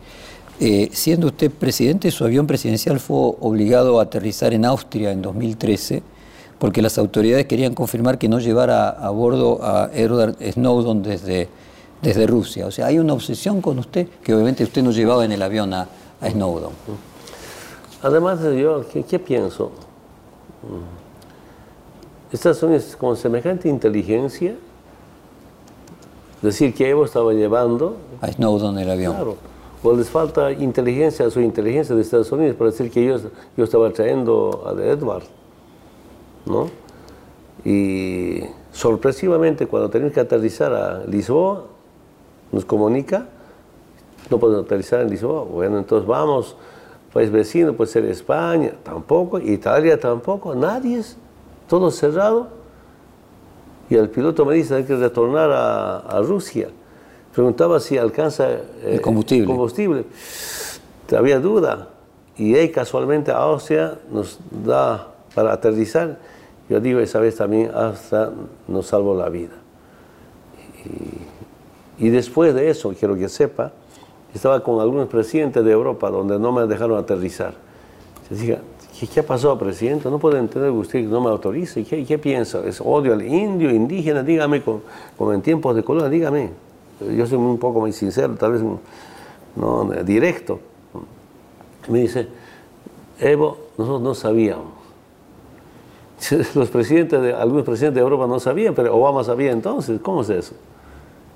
eh, 0.61 0.91
siendo 0.93 1.29
usted 1.29 1.51
presidente, 1.51 2.11
su 2.11 2.25
avión 2.25 2.47
presidencial 2.47 3.01
fue 3.01 3.35
obligado 3.41 3.99
a 3.99 4.05
aterrizar 4.05 4.53
en 4.53 4.67
Austria 4.67 5.11
en 5.11 5.23
2013 5.23 6.03
porque 6.61 6.83
las 6.83 6.99
autoridades 6.99 7.47
querían 7.47 7.75
confirmar 7.75 8.19
que 8.19 8.29
no 8.29 8.39
llevara 8.39 8.91
a 8.91 9.09
bordo 9.09 9.61
a 9.63 9.91
Edward 9.95 10.37
Snowden 10.53 11.03
desde 11.03 11.49
desde 12.03 12.27
Rusia. 12.27 12.67
O 12.67 12.71
sea, 12.71 12.87
hay 12.87 12.99
una 12.99 13.13
obsesión 13.13 13.61
con 13.61 13.79
usted 13.79 14.09
que 14.23 14.35
obviamente 14.35 14.65
usted 14.65 14.83
no 14.83 14.91
llevaba 14.91 15.25
en 15.25 15.33
el 15.33 15.43
avión 15.43 15.73
a, 15.75 15.89
Snowden. 16.23 16.71
Además, 18.03 18.41
yo, 18.43 18.85
¿qué, 19.09 19.19
pienso? 19.19 19.73
Estados 22.31 22.63
Unidos 22.63 22.97
con 22.99 23.17
semejante 23.17 23.69
inteligencia, 23.69 24.55
decir 26.43 26.75
que 26.75 26.91
Evo 26.91 27.05
estaba 27.05 27.33
llevando... 27.33 27.97
A 28.21 28.31
Snowden 28.31 28.73
en 28.73 28.79
el 28.79 28.91
avión. 28.91 29.15
Claro. 29.15 29.37
O 29.83 29.95
les 29.95 30.11
falta 30.11 30.53
inteligencia 30.53 31.27
a 31.27 31.31
su 31.31 31.41
inteligencia 31.41 31.95
de 31.95 32.03
Estados 32.03 32.31
Unidos 32.31 32.55
para 32.57 32.71
decir 32.71 32.91
que 32.91 33.05
yo, 33.05 33.17
yo 33.57 33.65
estaba 33.65 33.91
trayendo 33.91 34.65
a 34.67 34.73
Edward. 34.83 35.25
¿No? 36.45 36.69
Y 37.65 38.41
sorpresivamente, 38.73 39.67
cuando 39.67 39.89
tenemos 39.89 40.13
que 40.13 40.21
aterrizar 40.21 40.73
a 40.73 41.05
Lisboa, 41.07 41.65
nos 42.53 42.65
comunica, 42.65 43.27
no 44.31 44.39
podemos 44.39 44.65
aterrizar 44.65 45.01
en 45.01 45.11
Lisboa, 45.11 45.45
bueno, 45.45 45.79
entonces 45.79 46.07
vamos, 46.07 46.57
país 47.13 47.31
vecino, 47.31 47.75
puede 47.75 47.91
ser 47.91 48.05
España, 48.05 48.73
tampoco, 48.83 49.39
Italia 49.39 49.99
tampoco, 49.99 50.55
nadie 50.55 50.99
es, 50.99 51.17
todo 51.69 51.91
cerrado. 51.91 52.49
Y 53.89 53.97
el 53.97 54.09
piloto 54.09 54.45
me 54.45 54.55
dice, 54.55 54.77
hay 54.77 54.85
que 54.85 54.95
retornar 54.95 55.51
a, 55.53 56.21
Rusia. 56.23 56.69
Preguntaba 57.35 57.81
si 57.81 57.99
alcanza 57.99 58.51
eh, 58.51 58.61
el 58.85 59.01
combustible. 59.01 59.47
combustible. 59.47 60.05
Había 61.17 61.41
duda. 61.41 61.89
Y 62.37 62.55
ahí 62.55 62.71
casualmente 62.71 63.33
Austria 63.33 63.99
nos 64.11 64.39
da 64.65 65.09
para 65.35 65.53
aterrizar. 65.53 66.19
Yo 66.69 66.81
digo, 66.81 67.01
esa 67.01 67.19
vez 67.19 67.37
también 67.37 67.73
hasta 67.75 68.31
nos 68.69 68.87
salvó 68.87 69.17
la 69.17 69.29
vida. 69.29 69.55
Y 70.85 71.30
y 72.01 72.09
después 72.09 72.55
de 72.55 72.71
eso, 72.71 72.95
quiero 72.99 73.15
que 73.15 73.29
sepa, 73.29 73.73
estaba 74.35 74.63
con 74.63 74.81
algunos 74.81 75.07
presidentes 75.09 75.63
de 75.63 75.71
Europa 75.71 76.11
donde 76.11 76.39
no 76.39 76.51
me 76.51 76.67
dejaron 76.67 76.99
aterrizar. 76.99 77.55
Se 78.29 78.35
diga, 78.35 78.61
¿qué, 78.99 79.21
ha 79.21 79.23
pasado, 79.23 79.59
presidente? 79.59 80.09
No 80.09 80.19
puede 80.19 80.39
entender 80.39 80.71
que 80.71 80.79
usted 80.79 81.05
no 81.05 81.21
me 81.21 81.29
autorice. 81.29 81.85
¿Qué, 81.85 82.07
qué 82.07 82.19
piensa? 82.19 82.65
¿Es 82.67 82.81
odio 82.81 83.13
al 83.13 83.23
indio, 83.23 83.71
indígena? 83.71 84.23
Dígame, 84.23 84.63
como 84.63 85.33
en 85.33 85.43
tiempos 85.43 85.77
de 85.77 85.85
colonia, 85.85 86.09
dígame. 86.09 86.51
Yo 87.17 87.27
soy 87.27 87.37
un 87.37 87.59
poco 87.59 87.81
más 87.81 87.95
sincero, 87.95 88.35
tal 88.35 88.53
vez 88.53 88.63
no, 89.57 89.91
directo. 90.03 90.59
Me 91.89 92.01
dice, 92.01 92.29
Evo, 93.19 93.59
nosotros 93.77 94.01
no 94.01 94.15
sabíamos. 94.15 94.81
Los 96.55 96.71
presidentes 96.71 97.21
de, 97.21 97.35
algunos 97.35 97.65
presidentes 97.65 97.97
de 97.97 98.01
Europa 98.01 98.27
no 98.27 98.41
sabían, 98.41 98.75
pero 98.75 98.97
Obama 98.97 99.23
sabía 99.23 99.53
entonces. 99.53 100.01
¿Cómo 100.01 100.23
es 100.23 100.31
eso? 100.31 100.55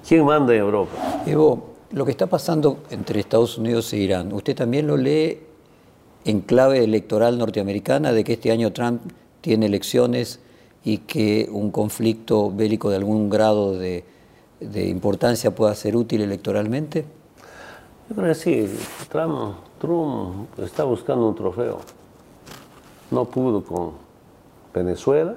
¿Quién 0.06 0.26
manda 0.26 0.52
en 0.52 0.60
Europa? 0.60 1.22
Evo, 1.24 1.70
lo 1.92 2.04
que 2.04 2.10
está 2.10 2.26
pasando 2.26 2.80
entre 2.90 3.20
Estados 3.20 3.56
Unidos 3.56 3.90
e 3.94 3.96
Irán, 3.96 4.34
¿usted 4.34 4.54
también 4.54 4.86
lo 4.86 4.98
lee 4.98 5.40
en 6.26 6.42
clave 6.42 6.84
electoral 6.84 7.38
norteamericana 7.38 8.12
de 8.12 8.22
que 8.22 8.34
este 8.34 8.50
año 8.50 8.70
Trump 8.74 9.00
tiene 9.40 9.64
elecciones 9.64 10.40
y 10.84 10.98
que 10.98 11.48
un 11.50 11.70
conflicto 11.70 12.50
bélico 12.50 12.90
de 12.90 12.96
algún 12.96 13.30
grado 13.30 13.78
de, 13.78 14.04
importancia 14.60 15.54
pueda 15.54 15.74
ser 15.74 15.96
útil 15.96 16.20
electoralmente? 16.20 17.06
Yo 18.10 18.14
creo 18.14 18.28
que 18.28 18.34
sí. 18.34 18.68
Trump, 19.08 19.56
Trump 19.80 20.58
está 20.58 20.84
buscando 20.84 21.28
un 21.28 21.34
trofeo. 21.34 21.78
No 23.10 23.24
pudo 23.24 23.64
con 23.64 23.92
Venezuela, 24.74 25.34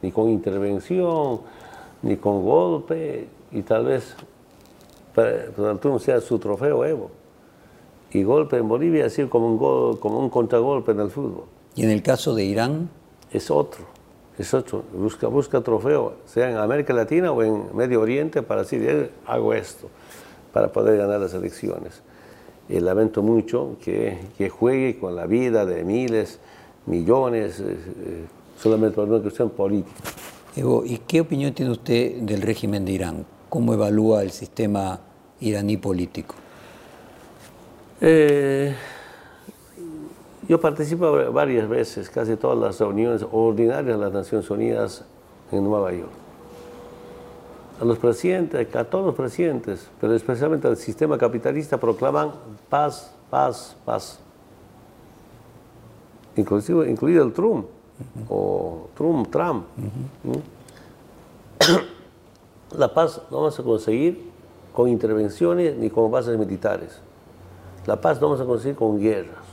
ni 0.00 0.12
con 0.12 0.28
intervención, 0.28 1.40
ni 2.02 2.16
con 2.16 2.44
golpe 2.44 3.39
y 3.52 3.62
tal 3.62 3.86
vez 3.86 4.14
Donald 5.56 5.80
Trump 5.80 6.00
sea 6.00 6.20
su 6.20 6.38
trofeo 6.38 6.84
Evo. 6.84 7.10
Y 8.12 8.22
golpe 8.22 8.56
en 8.56 8.68
Bolivia 8.68 9.06
es 9.06 9.12
decir 9.12 9.28
como 9.28 9.46
un, 9.46 9.58
gol, 9.58 10.00
como 10.00 10.18
un 10.18 10.30
contragolpe 10.30 10.92
en 10.92 11.00
el 11.00 11.10
fútbol. 11.10 11.44
¿Y 11.76 11.84
en 11.84 11.90
el 11.90 12.02
caso 12.02 12.34
de 12.34 12.44
Irán? 12.44 12.90
Es 13.30 13.50
otro, 13.50 13.84
es 14.36 14.52
otro. 14.52 14.82
Busca, 14.92 15.28
busca 15.28 15.60
trofeo, 15.60 16.14
sea 16.26 16.50
en 16.50 16.56
América 16.56 16.92
Latina 16.92 17.30
o 17.30 17.42
en 17.42 17.76
Medio 17.76 18.00
Oriente, 18.00 18.42
para 18.42 18.62
decir, 18.62 19.12
hago 19.26 19.54
esto, 19.54 19.88
para 20.52 20.72
poder 20.72 20.98
ganar 20.98 21.20
las 21.20 21.34
elecciones. 21.34 22.02
Y 22.68 22.80
lamento 22.80 23.22
mucho 23.22 23.76
que, 23.82 24.18
que 24.36 24.48
juegue 24.48 24.98
con 24.98 25.14
la 25.14 25.26
vida 25.26 25.64
de 25.64 25.84
miles, 25.84 26.40
millones, 26.86 27.60
eh, 27.60 27.64
eh, 27.64 28.24
solamente 28.58 28.96
por 28.96 29.08
una 29.08 29.20
cuestión 29.20 29.50
política. 29.50 29.96
Evo, 30.56 30.84
¿y 30.84 30.98
qué 30.98 31.20
opinión 31.20 31.52
tiene 31.52 31.70
usted 31.70 32.16
del 32.22 32.42
régimen 32.42 32.84
de 32.84 32.92
Irán? 32.92 33.26
¿Cómo 33.50 33.74
evalúa 33.74 34.22
el 34.22 34.30
sistema 34.30 35.00
iraní 35.40 35.76
político? 35.76 36.36
Eh, 38.00 38.72
yo 40.48 40.60
participo 40.60 41.32
varias 41.32 41.68
veces, 41.68 42.08
casi 42.08 42.36
todas 42.36 42.56
las 42.56 42.78
reuniones 42.78 43.26
ordinarias 43.32 43.98
de 43.98 44.04
las 44.04 44.12
Naciones 44.12 44.48
Unidas 44.50 45.04
en 45.50 45.64
Nueva 45.64 45.92
York. 45.92 46.12
A 47.80 47.84
los 47.84 47.98
presidentes, 47.98 48.72
a 48.76 48.84
todos 48.84 49.06
los 49.06 49.14
presidentes, 49.16 49.90
pero 50.00 50.14
especialmente 50.14 50.68
al 50.68 50.76
sistema 50.76 51.18
capitalista, 51.18 51.76
proclaman 51.76 52.30
paz, 52.68 53.12
paz, 53.30 53.76
paz. 53.84 54.20
Inclusive, 56.36 56.88
incluido 56.88 57.24
el 57.24 57.32
Trump, 57.32 57.66
o 58.28 58.88
Trump, 58.94 59.28
Trump. 59.28 59.64
La 62.76 62.94
paz 62.94 63.20
no 63.30 63.38
vamos 63.38 63.58
a 63.58 63.62
conseguir 63.62 64.30
con 64.72 64.88
intervenciones 64.88 65.76
ni 65.76 65.90
con 65.90 66.10
bases 66.10 66.38
militares. 66.38 67.00
La 67.86 68.00
paz 68.00 68.20
no 68.20 68.28
vamos 68.28 68.40
a 68.40 68.44
conseguir 68.44 68.76
con 68.76 69.00
guerras. 69.00 69.44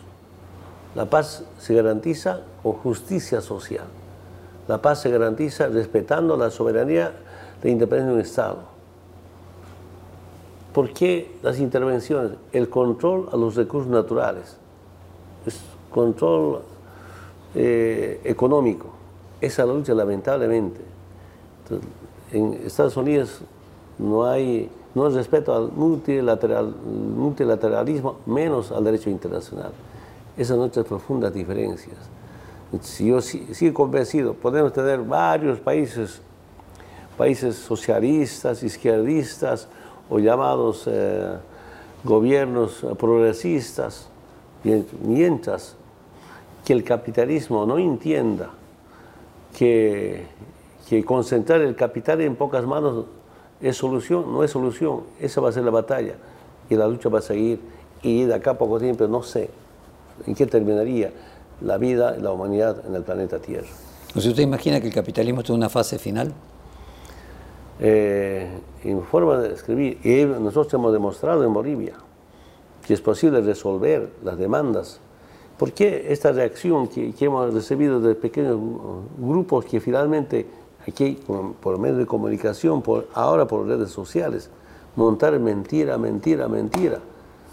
La 0.96 1.06
paz 1.06 1.44
se 1.60 1.74
garantiza 1.74 2.42
con 2.62 2.74
justicia 2.74 3.42
social. 3.42 3.86
La 4.68 4.82
paz 4.82 5.02
se 5.02 5.10
garantiza 5.10 5.68
respetando 5.68 6.36
la 6.38 6.52
soberanía 6.52 7.14
de 7.62 7.70
independencia 7.70 8.10
de 8.10 8.16
un 8.16 8.22
Estado. 8.22 8.58
¿Por 10.74 10.94
qué 10.94 11.38
las 11.42 11.60
intervenciones? 11.60 12.34
El 12.52 12.70
control 12.70 13.30
a 13.32 13.38
los 13.38 13.56
recursos 13.56 13.90
naturales, 13.90 14.58
es 15.46 15.60
control 15.90 16.62
eh, 17.56 18.22
económico. 18.24 18.88
Esa 19.42 19.66
lucha, 19.66 19.94
lamentablemente. 19.94 20.82
Entonces, 21.64 21.90
en 22.32 22.54
Estados 22.66 22.98
Unidos 22.98 23.42
no 23.98 24.26
hay, 24.26 24.70
no 24.94 25.10
respeto 25.10 25.56
al 25.56 25.72
multilateral, 25.72 26.74
multilateralismo, 26.84 28.18
menos 28.26 28.72
al 28.72 28.84
derecho 28.84 29.10
internacional. 29.10 29.72
Esas 30.36 30.50
son 30.50 30.60
nuestras 30.60 30.86
profundas 30.86 31.34
diferencias. 31.34 31.96
Yo 33.00 33.22
sigo 33.22 33.74
convencido, 33.74 34.34
podemos 34.34 34.74
tener 34.74 35.00
varios 35.00 35.60
países, 35.60 36.22
países 37.18 37.56
socialistas, 37.56 38.62
izquierdistas 38.62 39.68
o 40.10 40.20
llamados 40.20 40.84
eh, 40.86 41.38
gobiernos 42.04 42.86
progresistas, 43.00 44.10
mientras 45.04 45.76
que 46.66 46.74
el 46.74 46.84
capitalismo 46.84 47.66
no 47.66 47.78
entienda 47.78 48.50
que 49.58 50.26
que 50.88 51.03
concentrar 51.03 51.62
el 51.62 51.75
capital 51.75 52.22
en 52.22 52.36
pocas 52.36 52.65
manos 52.65 53.06
¿Es 53.62 53.77
solución? 53.77 54.32
No 54.32 54.44
es 54.44 54.51
solución. 54.51 55.01
Esa 55.20 55.41
va 55.41 55.50
a 55.50 55.51
ser 55.51 55.63
la 55.63 55.72
batalla. 55.72 56.13
Y 56.70 56.75
la 56.75 56.88
lucha 56.88 57.10
va 57.10 57.20
a 57.20 57.22
seguir. 57.22 57.60
Y 58.03 58.25
de 58.25 58.34
acá 58.34 58.51
a 58.51 58.58
poco 58.58 58.79
tiempo, 58.79 59.08
no 59.08 59.24
sé 59.24 59.50
en 60.25 60.36
qué 60.36 60.46
terminaría 60.46 61.12
la 61.62 61.77
vida 61.77 62.15
la 62.17 62.32
humanidad 62.32 62.84
en 62.88 62.94
el 62.94 63.03
planeta 63.03 63.39
Tierra. 63.39 63.67
¿Usted 64.13 64.38
imagina 64.39 64.79
que 64.79 64.88
el 64.88 64.94
capitalismo 64.94 65.41
está 65.41 65.53
en 65.53 65.58
una 65.58 65.70
fase 65.70 65.98
final? 65.98 66.34
Eh, 67.79 68.48
en 68.84 69.03
forma 69.03 69.38
de 69.38 69.53
escribir, 69.53 70.00
y 70.03 70.25
nosotros 70.25 70.74
hemos 70.74 70.94
demostrado 70.94 71.44
en 71.44 71.53
Bolivia 71.53 71.94
que 72.86 72.94
es 72.94 73.01
posible 73.01 73.41
resolver 73.41 74.10
las 74.24 74.38
demandas. 74.38 75.01
¿Por 75.60 75.74
qué 75.74 76.08
esta 76.10 76.32
reacción 76.32 76.88
que, 76.88 77.13
hemos 77.20 77.53
recibido 77.53 78.00
de 78.00 78.15
pequeños 78.15 78.58
grupos 79.17 79.65
que 79.65 79.82
finalmente 79.82 80.46
aquí 80.91 81.20
por 81.62 81.77
medio 81.77 81.98
de 81.98 82.06
comunicación, 82.06 82.82
por, 82.82 83.08
ahora 83.13 83.48
por 83.48 83.67
redes 83.67 83.91
sociales, 83.91 84.50
montar 84.96 85.38
mentira, 85.39 85.98
mentira, 85.98 86.48
mentira? 86.48 87.00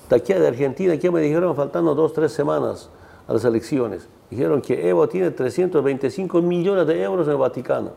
De 0.09 0.17
aquí 0.17 0.33
de 0.33 0.47
Argentina, 0.47 0.97
¿qué 0.99 1.11
me 1.11 1.21
dijeron? 1.21 1.55
Faltando 1.57 1.95
dos, 1.95 2.13
tres 2.13 2.33
semanas 2.33 2.89
a 3.27 3.33
las 3.33 3.45
elecciones. 3.45 4.07
Dijeron 4.31 4.61
que 4.61 4.89
Evo 4.89 5.09
tiene 5.09 5.31
325 5.31 6.43
millones 6.43 6.87
de 6.87 7.03
euros 7.03 7.27
en 7.27 7.33
el 7.33 7.39
Vaticano. 7.39 7.91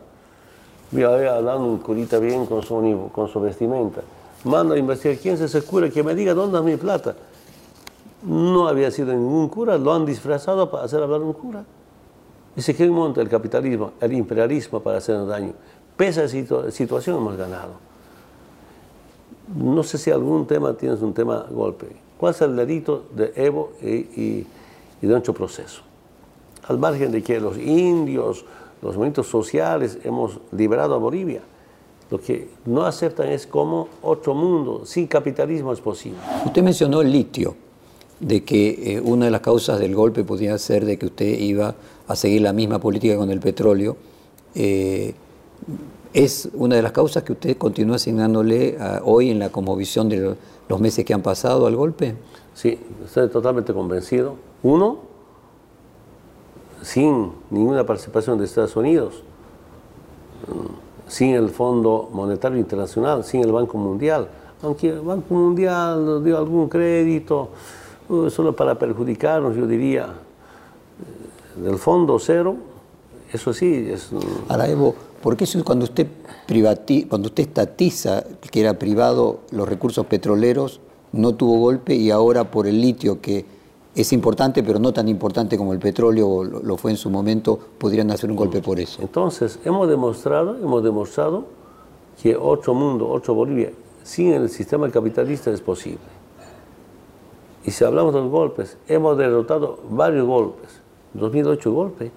Vi 0.90 1.02
hablando 1.02 1.64
un 1.64 1.78
curita 1.78 2.18
bien 2.18 2.46
con 2.46 2.62
su, 2.62 3.10
con 3.12 3.28
su 3.28 3.40
vestimenta. 3.40 4.00
Manda 4.44 4.74
a 4.74 4.78
investigar 4.78 5.18
quién 5.18 5.34
ese 5.34 5.62
cura 5.62 5.90
que 5.90 6.02
me 6.02 6.14
diga 6.14 6.32
dónde 6.32 6.58
es 6.58 6.64
mi 6.64 6.76
plata. 6.76 7.14
No 8.22 8.68
había 8.68 8.90
sido 8.90 9.12
ningún 9.12 9.48
cura, 9.48 9.76
lo 9.76 9.92
han 9.92 10.06
disfrazado 10.06 10.70
para 10.70 10.84
hacer 10.84 11.02
hablar 11.02 11.20
un 11.20 11.32
cura. 11.32 11.64
Un 12.58 12.90
monta 12.90 13.20
el 13.20 13.28
capitalismo, 13.28 13.92
el 14.00 14.12
imperialismo 14.14 14.80
para 14.80 14.98
hacernos 14.98 15.28
daño. 15.28 15.52
Pese 15.96 16.22
a 16.22 16.24
esa 16.24 16.70
situación 16.72 17.16
hemos 17.16 17.36
ganado. 17.36 17.74
No 19.56 19.84
sé 19.84 19.96
si 19.96 20.10
algún 20.10 20.44
tema 20.44 20.74
tienes 20.74 21.00
un 21.00 21.14
tema 21.14 21.46
golpe. 21.50 21.86
¿Cuál 22.18 22.34
es 22.34 22.42
el 22.42 22.56
delito 22.56 23.04
de 23.14 23.32
Evo 23.36 23.72
y, 23.80 23.86
y, 23.86 24.46
y 25.00 25.06
de 25.06 25.08
nuestro 25.08 25.32
proceso? 25.32 25.82
Al 26.66 26.78
margen 26.78 27.12
de 27.12 27.22
que 27.22 27.38
los 27.38 27.56
indios, 27.56 28.44
los 28.82 28.96
movimientos 28.96 29.28
sociales 29.28 29.98
hemos 30.02 30.40
liberado 30.50 30.96
a 30.96 30.98
Bolivia. 30.98 31.42
Lo 32.10 32.20
que 32.20 32.50
no 32.66 32.84
aceptan 32.84 33.28
es 33.28 33.46
cómo 33.46 33.88
otro 34.02 34.34
mundo 34.34 34.84
sin 34.84 35.06
capitalismo 35.06 35.72
es 35.72 35.80
posible. 35.80 36.18
Usted 36.44 36.62
mencionó 36.62 37.02
el 37.02 37.12
litio, 37.12 37.54
de 38.20 38.44
que 38.44 38.96
eh, 38.96 39.00
una 39.00 39.26
de 39.26 39.30
las 39.30 39.40
causas 39.40 39.78
del 39.78 39.94
golpe 39.94 40.24
podía 40.24 40.56
ser 40.58 40.84
de 40.84 40.98
que 40.98 41.06
usted 41.06 41.38
iba 41.38 41.74
a 42.06 42.16
seguir 42.16 42.42
la 42.42 42.52
misma 42.52 42.78
política 42.78 43.16
con 43.16 43.30
el 43.30 43.40
petróleo. 43.40 43.96
Eh, 44.54 45.14
¿Es 46.12 46.48
una 46.54 46.76
de 46.76 46.82
las 46.82 46.92
causas 46.92 47.22
que 47.22 47.32
usted 47.32 47.56
continúa 47.58 47.96
asignándole 47.96 48.78
hoy 49.04 49.30
en 49.30 49.38
la 49.38 49.50
conmovisión 49.50 50.08
de 50.08 50.36
los 50.68 50.80
meses 50.80 51.04
que 51.04 51.12
han 51.12 51.22
pasado 51.22 51.66
al 51.66 51.76
golpe? 51.76 52.16
Sí, 52.54 52.78
estoy 53.04 53.28
totalmente 53.28 53.74
convencido. 53.74 54.36
Uno, 54.62 55.00
sin 56.82 57.32
ninguna 57.50 57.84
participación 57.84 58.38
de 58.38 58.46
Estados 58.46 58.74
Unidos, 58.74 59.22
sin 61.06 61.34
el 61.34 61.50
Fondo 61.50 62.08
Monetario 62.12 62.58
Internacional, 62.58 63.24
sin 63.24 63.42
el 63.42 63.52
Banco 63.52 63.78
Mundial, 63.78 64.28
aunque 64.62 64.88
el 64.88 65.00
Banco 65.00 65.34
Mundial 65.34 66.22
dio 66.24 66.38
algún 66.38 66.68
crédito, 66.68 67.50
solo 68.30 68.54
para 68.56 68.78
perjudicarnos, 68.78 69.56
yo 69.56 69.66
diría, 69.66 70.04
eh, 70.06 71.60
del 71.62 71.78
fondo 71.78 72.18
cero, 72.18 72.56
eso 73.32 73.52
sí 73.52 73.88
es... 73.90 74.10
Ahora, 74.48 74.68
Evo, 74.68 74.94
¿por 75.22 75.36
qué 75.36 75.46
cuando 75.64 75.84
usted, 75.84 76.06
cuando 77.08 77.26
usted 77.26 77.42
estatiza 77.42 78.24
que 78.50 78.60
era 78.60 78.78
privado 78.78 79.40
los 79.50 79.68
recursos 79.68 80.06
petroleros, 80.06 80.80
no 81.12 81.34
tuvo 81.34 81.58
golpe 81.58 81.94
y 81.94 82.10
ahora 82.10 82.50
por 82.50 82.66
el 82.66 82.80
litio 82.80 83.20
que 83.20 83.44
es 83.94 84.12
importante, 84.12 84.62
pero 84.62 84.78
no 84.78 84.92
tan 84.92 85.08
importante 85.08 85.58
como 85.58 85.72
el 85.72 85.78
petróleo 85.78 86.44
lo 86.44 86.76
fue 86.76 86.92
en 86.92 86.96
su 86.96 87.10
momento, 87.10 87.58
podrían 87.78 88.10
hacer 88.10 88.30
un 88.30 88.36
golpe 88.36 88.62
por 88.62 88.78
eso. 88.78 89.02
Entonces, 89.02 89.58
hemos 89.64 89.88
demostrado, 89.88 90.56
hemos 90.56 90.84
demostrado 90.84 91.44
que 92.22 92.36
otro 92.36 92.74
mundo, 92.74 93.08
otro 93.08 93.34
Bolivia, 93.34 93.72
sin 94.04 94.32
el 94.32 94.48
sistema 94.50 94.88
capitalista 94.90 95.50
es 95.50 95.60
posible. 95.60 96.17
Y 97.68 97.70
si 97.70 97.84
hablamos 97.84 98.14
de 98.14 98.20
los 98.20 98.30
golpes, 98.30 98.78
hemos 98.88 99.18
derrotado 99.18 99.78
varios 99.90 100.26
golpes. 100.26 100.80
2008 101.12 101.70
golpe. 101.70 102.10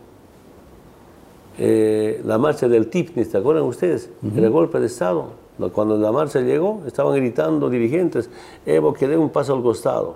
Eh, 1.58 2.22
la 2.24 2.38
marcha 2.38 2.70
del 2.70 2.88
TIPNIS, 2.88 3.32
¿te 3.32 3.38
acuerdan 3.38 3.66
ustedes? 3.66 4.10
El 4.34 4.50
golpe 4.50 4.80
de 4.80 4.86
Estado. 4.86 5.26
Cuando 5.74 5.98
la 5.98 6.14
marcha 6.14 6.40
llegó, 6.40 6.84
estaban 6.88 7.18
gritando 7.18 7.70
dirigentes, 7.70 8.30
Evo, 8.66 8.94
que 8.94 9.10
dé 9.10 9.18
un 9.18 9.30
paso 9.30 9.54
al 9.54 9.62
costado 9.62 10.16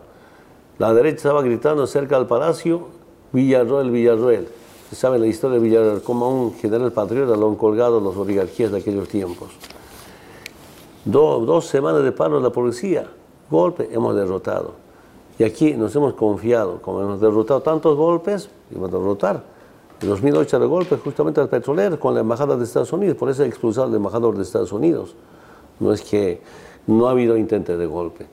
la 0.77 0.93
derecha 0.93 1.17
estaba 1.17 1.41
gritando 1.41 1.85
cerca 1.85 2.17
del 2.17 2.27
palacio, 2.27 2.87
Villarroel, 3.33 3.91
Villarroel. 3.91 4.47
Se 4.89 4.95
sabe 4.95 5.19
la 5.19 5.27
historia 5.27 5.57
de 5.57 5.63
Villarroel, 5.65 6.01
como 6.01 6.29
un 6.29 6.53
general 6.53 6.93
patriota 6.93 7.35
lo 7.35 7.49
han 7.49 7.55
colgado 7.55 7.99
los 7.99 8.15
oligarquías 8.15 8.71
de 8.71 8.77
aquellos 8.77 9.09
tiempos. 9.09 9.49
dos 11.03 11.65
semanas 11.65 12.03
de 12.03 12.13
paro 12.13 12.37
de 12.37 12.43
la 12.43 12.51
policía, 12.51 13.09
golpe, 13.51 13.89
hemos 13.91 14.15
derrotado. 14.15 14.84
Y 15.37 15.43
aquí 15.43 15.73
nos 15.73 15.95
hemos 15.95 16.13
confiado, 16.13 16.81
como 16.81 17.01
hemos 17.01 17.19
derrotado 17.19 17.61
tantos 17.61 17.97
golpes, 17.97 18.49
íbamos 18.71 18.93
a 18.93 18.97
derrotar. 18.97 19.43
En 20.01 20.09
2008 20.09 20.57
el 20.57 20.67
golpe 20.67 20.97
justamente 20.97 21.41
al 21.41 21.49
petrolero 21.49 21.99
con 21.99 22.13
la 22.13 22.21
embajada 22.21 22.55
de 22.55 22.63
Estados 22.63 22.91
Unidos, 22.93 23.17
por 23.17 23.29
eso 23.29 23.43
expulsado 23.43 23.87
al 23.87 23.95
embajador 23.95 24.35
de 24.35 24.43
Estados 24.43 24.71
Unidos. 24.71 25.15
No 25.79 25.91
es 25.91 26.01
que 26.01 26.41
no 26.87 27.07
ha 27.07 27.11
habido 27.11 27.37
intento 27.37 27.77
de 27.77 27.85
golpe. 27.85 28.25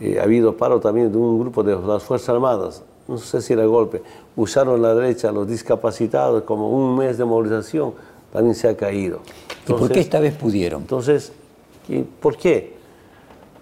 Eh, 0.00 0.18
ha 0.20 0.24
habido 0.24 0.56
paro 0.56 0.78
también 0.78 1.10
de 1.10 1.18
un 1.18 1.40
grupo 1.40 1.62
de 1.64 1.76
las 1.76 2.04
Fuerzas 2.04 2.28
Armadas, 2.28 2.84
no 3.08 3.18
sé 3.18 3.40
si 3.40 3.52
era 3.52 3.64
golpe, 3.64 4.02
usaron 4.36 4.80
la 4.80 4.94
derecha 4.94 5.32
los 5.32 5.48
discapacitados 5.48 6.42
como 6.42 6.70
un 6.70 6.96
mes 6.96 7.18
de 7.18 7.24
movilización, 7.24 7.94
también 8.32 8.54
se 8.54 8.68
ha 8.68 8.76
caído. 8.76 9.20
¿Y 9.66 9.72
por 9.72 9.90
qué 9.90 10.00
esta 10.00 10.20
vez 10.20 10.34
pudieron? 10.34 10.82
Entonces, 10.82 11.32
¿por 12.20 12.36
qué? 12.36 12.76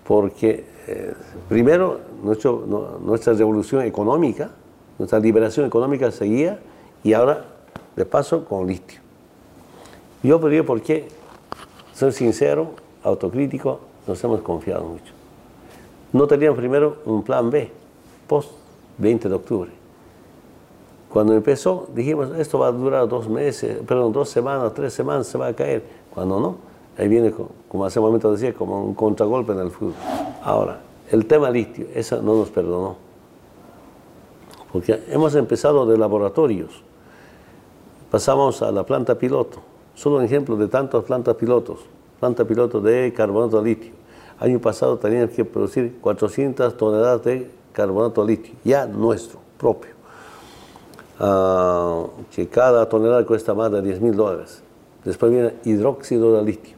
Porque 0.07 0.67
eh, 0.87 1.15
primero 1.49 2.01
nuestra 3.03 3.33
revolución 3.33 3.83
económica, 3.83 4.51
nuestra 4.99 5.19
liberación 5.19 5.67
económica 5.67 6.11
seguía 6.11 6.59
y 7.03 7.13
ahora, 7.13 7.45
de 7.95 8.05
paso, 8.05 8.45
con 8.45 8.67
litio. 8.67 9.01
Yo 10.23 10.41
podría, 10.41 10.65
¿por 10.65 10.81
qué? 10.83 11.09
Soy 11.95 12.13
sincero, 12.13 12.71
autocrítico, 13.03 13.81
nos 14.07 14.23
hemos 14.25 14.41
confiado 14.41 14.85
mucho 14.85 15.17
no 16.17 16.27
tenían 16.27 16.55
primero 16.57 16.97
un 17.05 17.23
plan 17.23 17.51
B, 17.51 17.71
post 18.27 18.51
20 18.99 19.29
de 19.29 19.35
octubre. 19.35 19.71
Cuando 21.11 21.35
empezó, 21.35 21.89
dijimos, 21.95 22.31
esto 22.39 22.59
va 22.59 22.69
a 22.69 22.73
durar 22.73 23.09
dos 23.09 23.29
meses, 23.29 23.79
perdón, 23.87 24.13
dos 24.13 24.29
semanas, 24.29 24.73
tres 24.75 24.93
semanas, 24.93 25.27
se 25.27 25.39
va 25.39 25.49
a 25.49 25.53
caer. 25.53 25.83
Cuando 26.13 26.41
no, 26.41 26.57
ahí 26.99 27.09
viene, 27.09 27.33
como 27.77 27.85
hace 27.85 27.99
un 27.99 28.07
momento 28.07 28.33
decía, 28.33 28.55
como 28.55 28.83
un 28.83 28.95
contragolpe 28.95 29.53
en 29.53 29.59
el 29.59 29.71
fútbol. 29.71 29.93
Ahora, 30.43 30.81
el 31.11 31.27
tema 31.27 31.51
litio, 31.51 31.87
eso 31.95 32.23
no 32.23 32.35
nos 32.35 32.49
perdonó. 32.49 32.97
Porque 34.73 35.05
hemos 35.11 35.35
empezado 35.35 35.85
de 35.85 35.99
laboratorios, 35.99 36.83
pasamos 38.11 38.63
a 38.63 38.73
la 38.73 38.87
planta 38.87 39.19
piloto, 39.19 39.59
solo 39.95 40.17
un 40.17 40.25
ejemplo 40.25 40.57
de 40.57 40.69
tantas 40.69 41.05
plantas 41.05 41.37
pilotos, 41.37 41.81
planta 42.19 42.47
piloto 42.47 42.81
de 42.81 43.13
carbonato 43.15 43.61
de 43.61 43.69
litio 43.69 43.93
Año 44.41 44.59
pasado 44.59 44.97
teníamos 44.97 45.35
que 45.35 45.45
producir 45.45 45.99
400 46.01 46.79
toneladas 46.79 47.25
de 47.25 47.51
carbonato 47.75 48.25
de 48.25 48.33
litio, 48.33 48.55
ya 48.65 48.87
nuestro, 48.87 49.39
propio. 49.59 49.91
Ah, 51.21 52.07
que 52.35 52.49
cada 52.49 52.89
tonelada 52.89 53.27
cuesta 53.27 53.53
más 53.53 53.71
de 53.71 53.83
10 53.83 54.01
mil 54.01 54.17
dólares. 54.17 54.63
Después 55.05 55.31
viene 55.31 55.53
hidróxido 55.65 56.39
de 56.39 56.43
litio. 56.43 56.76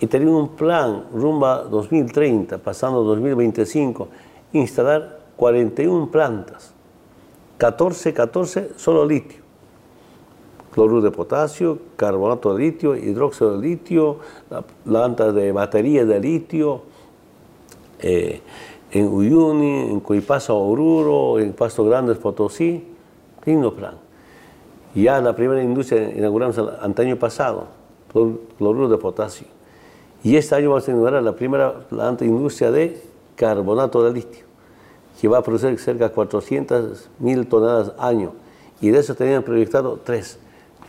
Y 0.00 0.06
teníamos 0.06 0.48
un 0.50 0.56
plan 0.56 1.04
rumba 1.12 1.64
2030, 1.64 2.58
pasando 2.58 3.02
2025, 3.04 4.08
instalar 4.54 5.20
41 5.36 6.10
plantas, 6.10 6.72
14, 7.58 8.14
14 8.14 8.70
solo 8.76 9.04
litio 9.04 9.40
cloruro 10.70 11.02
de 11.02 11.10
potasio, 11.10 11.78
carbonato 11.96 12.54
de 12.54 12.64
litio, 12.64 12.96
hidróxido 12.96 13.58
de 13.58 13.68
litio, 13.68 14.18
plantas 14.84 15.34
de 15.34 15.52
batería 15.52 16.04
de 16.04 16.20
litio, 16.20 16.82
eh, 17.98 18.40
en 18.92 19.06
Uyuni, 19.06 19.90
en 19.90 20.00
Coipasa 20.00 20.52
Oruro, 20.52 21.38
en 21.38 21.52
Pasto 21.52 21.84
Grandes 21.84 22.18
Potosí, 22.18 22.84
lindo 23.44 23.74
plan. 23.74 23.94
Ya 24.94 25.20
la 25.20 25.34
primera 25.34 25.62
industria 25.62 26.10
inauguramos 26.10 26.58
el 26.58 26.68
año 26.96 27.16
pasado, 27.16 27.66
cloruro 28.58 28.88
de 28.88 28.98
potasio. 28.98 29.46
Y 30.22 30.36
este 30.36 30.54
año 30.54 30.70
vamos 30.70 30.86
a 30.86 30.90
inaugurar 30.90 31.22
la 31.22 31.34
primera 31.34 31.80
planta 31.80 32.24
industria 32.24 32.70
de 32.70 33.02
carbonato 33.36 34.04
de 34.04 34.12
litio, 34.12 34.44
que 35.20 35.28
va 35.28 35.38
a 35.38 35.42
producir 35.42 35.78
cerca 35.78 36.08
de 36.08 36.14
400 36.14 37.08
mil 37.18 37.46
toneladas 37.46 37.92
año. 37.98 38.32
Y 38.80 38.90
de 38.90 38.98
eso 38.98 39.14
tenían 39.14 39.42
proyectado 39.42 39.98
tres 40.04 40.38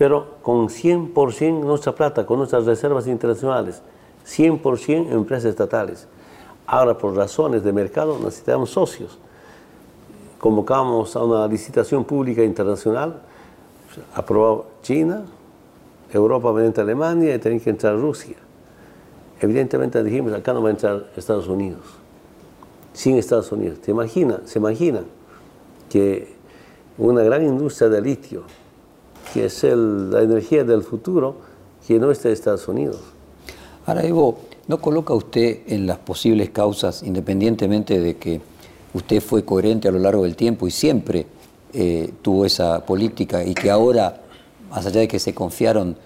pero 0.01 0.37
con 0.41 0.67
100% 0.67 1.63
nuestra 1.63 1.93
plata, 1.93 2.25
con 2.25 2.39
nuestras 2.39 2.65
reservas 2.65 3.05
internacionales. 3.05 3.83
100% 4.25 5.11
empresas 5.11 5.45
estatales. 5.45 6.07
Ahora, 6.65 6.97
por 6.97 7.15
razones 7.15 7.63
de 7.63 7.71
mercado, 7.71 8.17
necesitamos 8.17 8.71
socios. 8.71 9.19
Convocamos 10.39 11.15
a 11.15 11.23
una 11.23 11.47
licitación 11.47 12.03
pública 12.03 12.43
internacional, 12.43 13.21
aprobado 14.15 14.65
China, 14.81 15.23
Europa 16.11 16.51
mediante 16.51 16.81
Alemania 16.81 17.35
y 17.35 17.37
tiene 17.37 17.59
que 17.59 17.69
entrar 17.69 17.95
Rusia. 17.95 18.37
Evidentemente 19.41 20.04
dijimos, 20.04 20.34
acá 20.34 20.54
no 20.54 20.62
va 20.62 20.69
a 20.69 20.71
entrar 20.71 21.12
Estados 21.17 21.47
Unidos, 21.47 21.82
sin 22.93 23.17
Estados 23.17 23.51
Unidos. 23.51 23.80
¿Se 23.82 23.89
imagina? 23.89 24.41
¿Se 24.45 24.60
imagina 24.60 25.01
que 25.89 26.36
una 26.99 27.23
gran 27.23 27.43
industria 27.43 27.89
de 27.89 28.01
litio, 28.01 28.43
que 29.34 29.45
es 29.45 29.63
la 29.63 30.21
energía 30.21 30.63
del 30.63 30.84
futuro, 30.84 31.38
que 31.88 31.97
no 31.97 32.12
esté 32.12 32.27
en 32.27 32.34
Estados 32.34 32.67
Unidos? 32.67 32.99
Ahora, 33.88 34.04
Evo, 34.04 34.38
¿no 34.67 34.80
coloca 34.80 35.15
usted 35.15 35.62
en 35.65 35.88
las 35.88 35.97
posibles 35.97 36.51
causas, 36.51 37.01
independientemente 37.01 37.99
de 37.99 38.17
que 38.17 38.41
usted 38.93 39.21
fue 39.21 39.43
coherente 39.43 39.88
a 39.88 39.91
lo 39.91 39.97
largo 39.97 40.23
del 40.23 40.36
tiempo 40.36 40.67
y 40.67 40.71
siempre 40.71 41.25
eh, 41.73 42.13
tuvo 42.21 42.45
esa 42.45 42.86
política 42.86 43.43
y 43.43 43.56
que 43.56 43.71
ahora, 43.71 44.21
más 44.69 44.86
allá 44.86 44.99
de 44.99 45.08
que 45.08 45.17
se 45.17 45.34
confiaron 45.34 45.97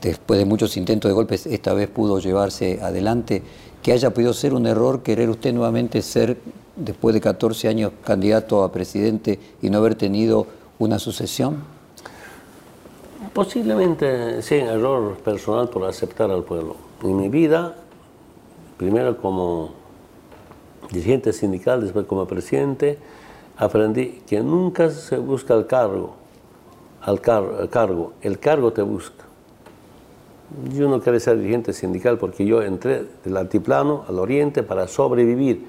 después 0.00 0.38
de 0.38 0.44
muchos 0.44 0.76
intentos 0.76 1.08
de 1.08 1.14
golpes, 1.14 1.46
esta 1.46 1.74
vez 1.74 1.88
pudo 1.88 2.18
llevarse 2.18 2.80
adelante, 2.82 3.42
que 3.82 3.92
haya 3.92 4.14
podido 4.14 4.32
ser 4.32 4.54
un 4.54 4.66
error 4.66 5.02
querer 5.02 5.28
usted 5.28 5.52
nuevamente 5.52 6.02
ser, 6.02 6.38
después 6.76 7.14
de 7.14 7.20
14 7.20 7.68
años, 7.68 7.92
candidato 8.04 8.62
a 8.62 8.72
presidente 8.72 9.38
y 9.60 9.70
no 9.70 9.78
haber 9.78 9.94
tenido 9.96 10.46
una 10.78 10.98
sucesión? 10.98 11.56
Posiblemente 13.32 14.42
sea 14.42 14.64
un 14.64 14.70
error 14.70 15.16
personal 15.18 15.68
por 15.68 15.84
aceptar 15.84 16.30
al 16.30 16.44
pueblo. 16.44 16.76
En 17.02 17.16
mi 17.16 17.28
vida, 17.28 17.74
primero 18.76 19.16
como 19.16 19.70
dirigente 20.90 21.32
sindical, 21.32 21.80
después 21.80 22.06
como 22.06 22.26
presidente, 22.26 22.98
aprendí 23.56 24.22
que 24.26 24.40
nunca 24.40 24.90
se 24.90 25.18
busca 25.18 25.54
el 25.54 25.66
cargo, 25.66 26.14
al, 27.00 27.20
cargo, 27.20 28.12
el 28.22 28.38
cargo 28.38 28.72
te 28.72 28.82
busca. 28.82 29.24
Yo 30.74 30.88
no 30.88 31.00
quería 31.00 31.20
ser 31.20 31.38
dirigente 31.38 31.72
sindical 31.72 32.18
porque 32.18 32.44
yo 32.44 32.62
entré 32.62 33.04
del 33.24 33.36
altiplano 33.36 34.04
al 34.08 34.18
oriente 34.18 34.62
para 34.62 34.86
sobrevivir. 34.88 35.64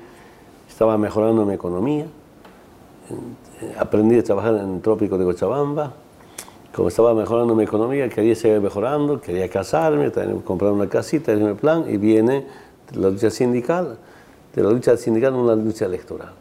Estaba 0.67 0.98
mejorando 0.98 1.46
mi 1.46 1.54
economía, 1.54 2.06
aprendí 3.80 4.17
a 4.17 4.24
trabajar 4.24 4.56
en 4.56 4.76
el 4.76 4.82
trópico 4.82 5.17
de 5.17 5.26
Cochabamba. 5.26 5.93
Como 6.76 6.88
estaba 6.88 7.13
mejorando 7.13 7.54
mi 7.54 7.63
economía, 7.63 8.10
quería 8.10 8.36
seguir 8.36 8.60
mejorando, 8.60 9.22
quería 9.22 9.48
casarme, 9.48 10.12
comprar 10.43 10.72
una 10.72 10.89
casita, 10.89 11.32
en 11.32 11.46
mi 11.46 11.54
plan, 11.54 11.86
y 11.88 11.98
viene 11.98 12.46
la 12.93 13.10
lucha 13.10 13.30
sindical, 13.30 13.98
de 14.56 14.63
la 14.63 14.72
lucha 14.72 14.98
sindical 14.98 15.34
una 15.36 15.56
lucha 15.56 15.86
electoral. 15.86 16.32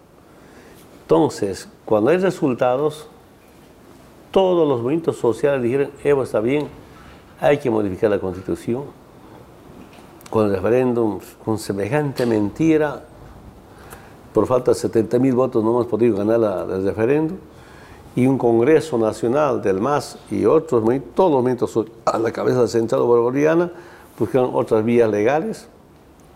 Entonces, 1.03 1.69
cuando 1.85 2.11
hay 2.11 2.17
resultados, 2.17 3.07
todos 4.31 4.67
los 4.67 4.81
movimientos 4.81 5.19
sociales 5.19 5.63
dijeron, 5.63 5.91
Evo 6.03 6.23
está 6.23 6.41
bien, 6.41 6.67
hay 7.43 7.59
que 7.59 7.69
modificar 7.71 8.09
la 8.09 8.21
constitución. 8.21 8.85
Con 10.31 10.47
el 10.47 10.53
referéndum, 10.53 11.19
con 11.45 11.59
semejante 11.59 12.25
mentira, 12.25 13.03
por 14.33 14.47
falta 14.47 14.71
de 14.71 14.77
70 14.77 15.19
mil 15.19 15.35
votos 15.35 15.63
no 15.63 15.71
hemos 15.71 15.87
podido 15.87 16.17
ganar 16.17 16.71
el 16.71 16.85
referéndum, 16.85 17.37
y 18.15 18.27
un 18.27 18.39
Congreso 18.39 18.97
Nacional 18.97 19.61
del 19.61 19.81
MAS 19.81 20.19
y 20.31 20.45
otros, 20.45 20.85
todos 21.15 21.33
los 21.33 21.43
movimientos 21.43 21.79
a 22.05 22.19
la 22.19 22.31
cabeza 22.31 22.59
de 22.59 22.63
la 22.63 22.69
Central 22.69 23.03
Bolivariana 23.03 23.73
buscaron 24.17 24.51
otras 24.55 24.85
vías 24.85 25.11
legales, 25.11 25.67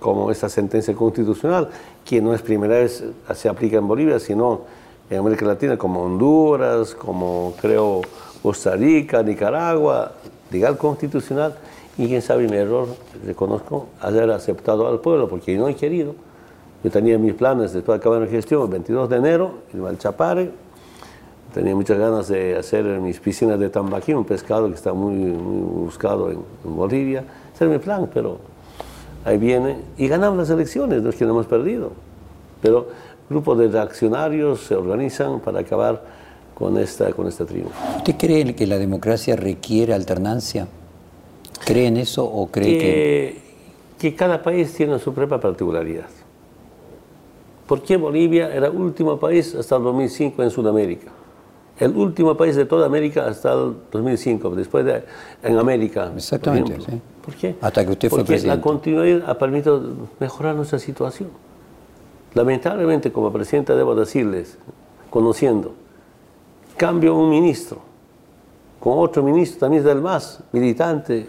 como 0.01 0.31
esta 0.33 0.49
sentencia 0.49 0.93
constitucional, 0.95 1.69
que 2.05 2.21
no 2.21 2.35
es 2.35 2.43
primera 2.43 2.79
vez 2.79 3.05
se 3.33 3.49
aplica 3.49 3.77
en 3.77 3.87
Bolivia, 3.87 4.19
sino 4.19 4.63
en 5.09 5.19
América 5.21 5.47
Latina, 5.47 5.79
como 5.79 6.03
Honduras, 6.03 6.97
como 6.97 7.55
creo 7.61 8.03
Costa 8.43 8.75
Rica, 8.75 9.23
Nicaragua, 9.23 10.13
legal 10.51 10.77
constitucional, 10.77 11.55
y 11.99 12.09
quién 12.09 12.23
sabe 12.23 12.47
mi 12.49 12.57
error, 12.57 12.89
reconozco, 13.25 13.87
haber 14.01 14.31
aceptado 14.31 14.87
al 14.87 15.01
pueblo, 15.01 15.29
porque 15.29 15.57
no 15.57 15.69
he 15.69 15.75
querido. 15.75 16.15
Yo 16.85 16.91
tenía 16.91 17.19
mis 17.19 17.35
planes 17.35 17.73
después 17.73 17.99
de 17.99 18.01
acabar 18.01 18.21
la 18.21 18.27
gestión, 18.27 18.63
el 18.63 18.69
22 18.69 19.09
de 19.09 19.17
enero, 19.17 19.55
en 19.73 19.87
el 19.87 19.99
Chapare, 19.99 20.51
tenía 21.55 21.75
muchas 21.75 21.99
ganas 21.99 22.29
de 22.29 22.57
hacer 22.57 22.85
mis 23.01 23.19
piscinas 23.19 23.59
de 23.59 23.71
tambaquí, 23.71 24.13
un 24.13 24.25
pescado 24.25 24.69
que 24.69 24.75
está 24.75 24.93
muy, 24.93 25.15
muy 25.15 25.85
buscado 25.87 26.31
en, 26.31 26.39
en 26.65 26.77
Bolivia, 26.77 27.25
ese 27.55 27.65
era 27.65 27.73
mi 27.73 27.79
plan, 27.79 28.11
pero 28.13 28.39
ahí 29.25 29.39
viene, 29.39 29.79
y 29.97 30.07
ganamos 30.07 30.37
las 30.39 30.51
elecciones, 30.51 31.03
no 31.03 31.09
es 31.09 31.17
que 31.17 31.25
no 31.25 31.31
hemos 31.31 31.47
perdido, 31.47 31.93
pero 32.61 32.89
grupos 33.29 33.59
de 33.59 33.69
reaccionarios 33.69 34.61
se 34.61 34.77
organizan 34.77 35.41
para 35.41 35.61
acabar 35.61 36.03
con 36.57 36.79
esta, 36.79 37.13
con 37.13 37.29
esta 37.29 37.45
triunfo. 37.45 37.75
¿Usted 37.99 38.17
cree 38.17 38.55
que 38.55 38.67
la 38.67 38.79
democracia 38.79 39.37
requiere 39.37 39.93
alternancia? 39.93 40.67
¿Cree 41.67 41.87
en 41.87 41.99
eso 41.99 42.25
o 42.25 42.47
cree 42.47 42.79
que, 42.79 43.43
que... 43.99 44.15
cada 44.15 44.43
país 44.43 44.73
tiene 44.73 44.99
su 44.99 45.13
propia 45.13 45.39
particularidad. 45.39 46.07
¿Por 47.67 47.83
qué 47.83 47.99
Bolivia 47.99 48.55
era 48.55 48.69
el 48.69 48.77
último 48.77 49.19
país 49.19 49.55
hasta 49.55 49.77
el 49.77 49.83
2005 49.83 50.43
en 50.43 50.51
Sudamérica? 50.51 51.13
El 51.79 51.95
último 51.95 52.35
país 52.35 52.57
de 52.57 52.65
toda 52.65 52.87
América 52.87 53.27
hasta 53.27 53.53
el 53.53 53.75
2005, 53.93 54.55
después 54.55 54.87
de 54.87 55.05
en 55.43 55.59
América. 55.59 56.11
Exactamente, 56.17 56.81
sí. 56.81 57.03
¿Por 57.23 57.35
qué? 57.35 57.57
Hasta 57.61 57.85
que 57.85 57.93
usted 57.93 58.09
fue 58.09 58.21
Porque 58.21 58.33
presidente. 58.33 58.57
la 58.57 58.63
continuidad 58.63 59.29
ha 59.29 59.37
permitido 59.37 59.83
mejorar 60.19 60.55
nuestra 60.55 60.79
situación. 60.79 61.29
Lamentablemente, 62.33 63.13
como 63.13 63.31
presidente, 63.31 63.75
debo 63.75 63.95
decirles, 63.95 64.57
conociendo, 65.11 65.75
cambio 66.77 67.15
un 67.17 67.31
ministro 67.31 67.87
con 68.87 68.99
otro 68.99 69.23
ministro 69.23 69.61
también 69.61 69.83
del 69.83 70.01
MAS, 70.01 70.41
militante. 70.53 71.27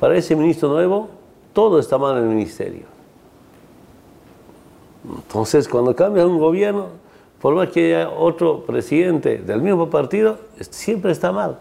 Para 0.00 0.16
ese 0.16 0.34
ministro 0.34 0.68
nuevo, 0.68 1.08
todo 1.52 1.78
está 1.78 1.96
mal 1.96 2.18
en 2.18 2.24
el 2.24 2.30
ministerio. 2.30 2.82
Entonces, 5.04 5.68
cuando 5.68 5.94
cambia 5.94 6.26
un 6.26 6.38
gobierno, 6.38 6.88
por 7.40 7.54
más 7.54 7.68
que 7.68 7.94
haya 7.94 8.10
otro 8.10 8.64
presidente 8.64 9.38
del 9.38 9.62
mismo 9.62 9.88
partido, 9.88 10.38
siempre 10.70 11.12
está 11.12 11.30
mal. 11.30 11.58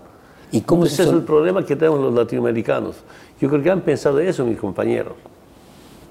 ¿Y 0.52 0.62
cómo 0.62 0.86
Ese 0.86 1.04
es 1.04 1.10
el 1.10 1.24
problema 1.24 1.64
que 1.66 1.76
tenemos 1.76 2.00
los 2.00 2.14
latinoamericanos. 2.14 2.96
Yo 3.40 3.50
creo 3.50 3.62
que 3.62 3.70
han 3.70 3.82
pensado 3.82 4.20
eso 4.20 4.46
mis 4.46 4.58
compañeros. 4.58 5.14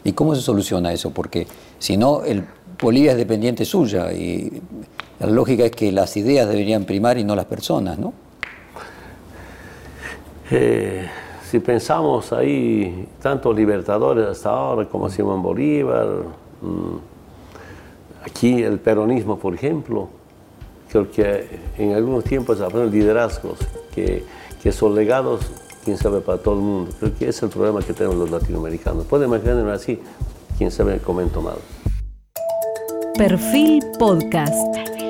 ¿Y 0.04 0.12
cómo 0.12 0.34
se 0.34 0.40
soluciona 0.40 0.92
eso? 0.92 1.10
Porque 1.10 1.46
si 1.78 1.96
no, 1.96 2.22
el, 2.22 2.44
Bolivia 2.80 3.12
es 3.12 3.16
dependiente 3.16 3.64
suya 3.64 4.12
y 4.12 4.62
la 5.22 5.30
lógica 5.30 5.64
es 5.64 5.70
que 5.70 5.92
las 5.92 6.16
ideas 6.16 6.48
deberían 6.48 6.85
primar 6.85 7.16
y 7.16 7.24
no 7.24 7.37
las 7.37 7.44
personas, 7.44 7.98
¿no? 7.98 8.12
Eh, 10.50 11.08
si 11.48 11.61
pensamos 11.61 12.32
ahí, 12.32 13.08
tantos 13.20 13.54
libertadores 13.54 14.26
hasta 14.26 14.50
ahora 14.50 14.88
como 14.88 15.08
Simón 15.08 15.42
Bolívar, 15.42 16.08
mmm, 16.61 16.96
aquí 18.26 18.62
el 18.62 18.80
peronismo, 18.80 19.38
por 19.38 19.54
ejemplo, 19.54 20.08
creo 20.90 21.11
que 21.11 21.61
en 21.78 21.94
algunos 21.94 22.24
tiempos 22.24 22.61
aprenden 22.61 22.90
liderazgos 22.90 23.58
que, 23.94 24.24
que 24.62 24.72
son 24.72 24.94
legados, 24.94 25.40
quién 25.85 25.96
sabe, 25.96 26.20
para 26.20 26.38
todo 26.38 26.54
el 26.56 26.61
mundo. 26.61 26.90
Creo 26.98 27.14
que 27.16 27.28
ese 27.28 27.30
es 27.30 27.42
el 27.44 27.48
problema 27.48 27.80
que 27.80 27.92
tenemos 27.92 28.16
los 28.16 28.30
latinoamericanos. 28.30 29.06
Pueden 29.06 29.28
imaginarme 29.28 29.70
así, 29.70 30.00
quién 30.58 30.70
sabe, 30.70 30.98
comento 30.98 31.40
mal. 31.40 31.56
Perfil 33.16 33.85
Podcast. 33.98 35.01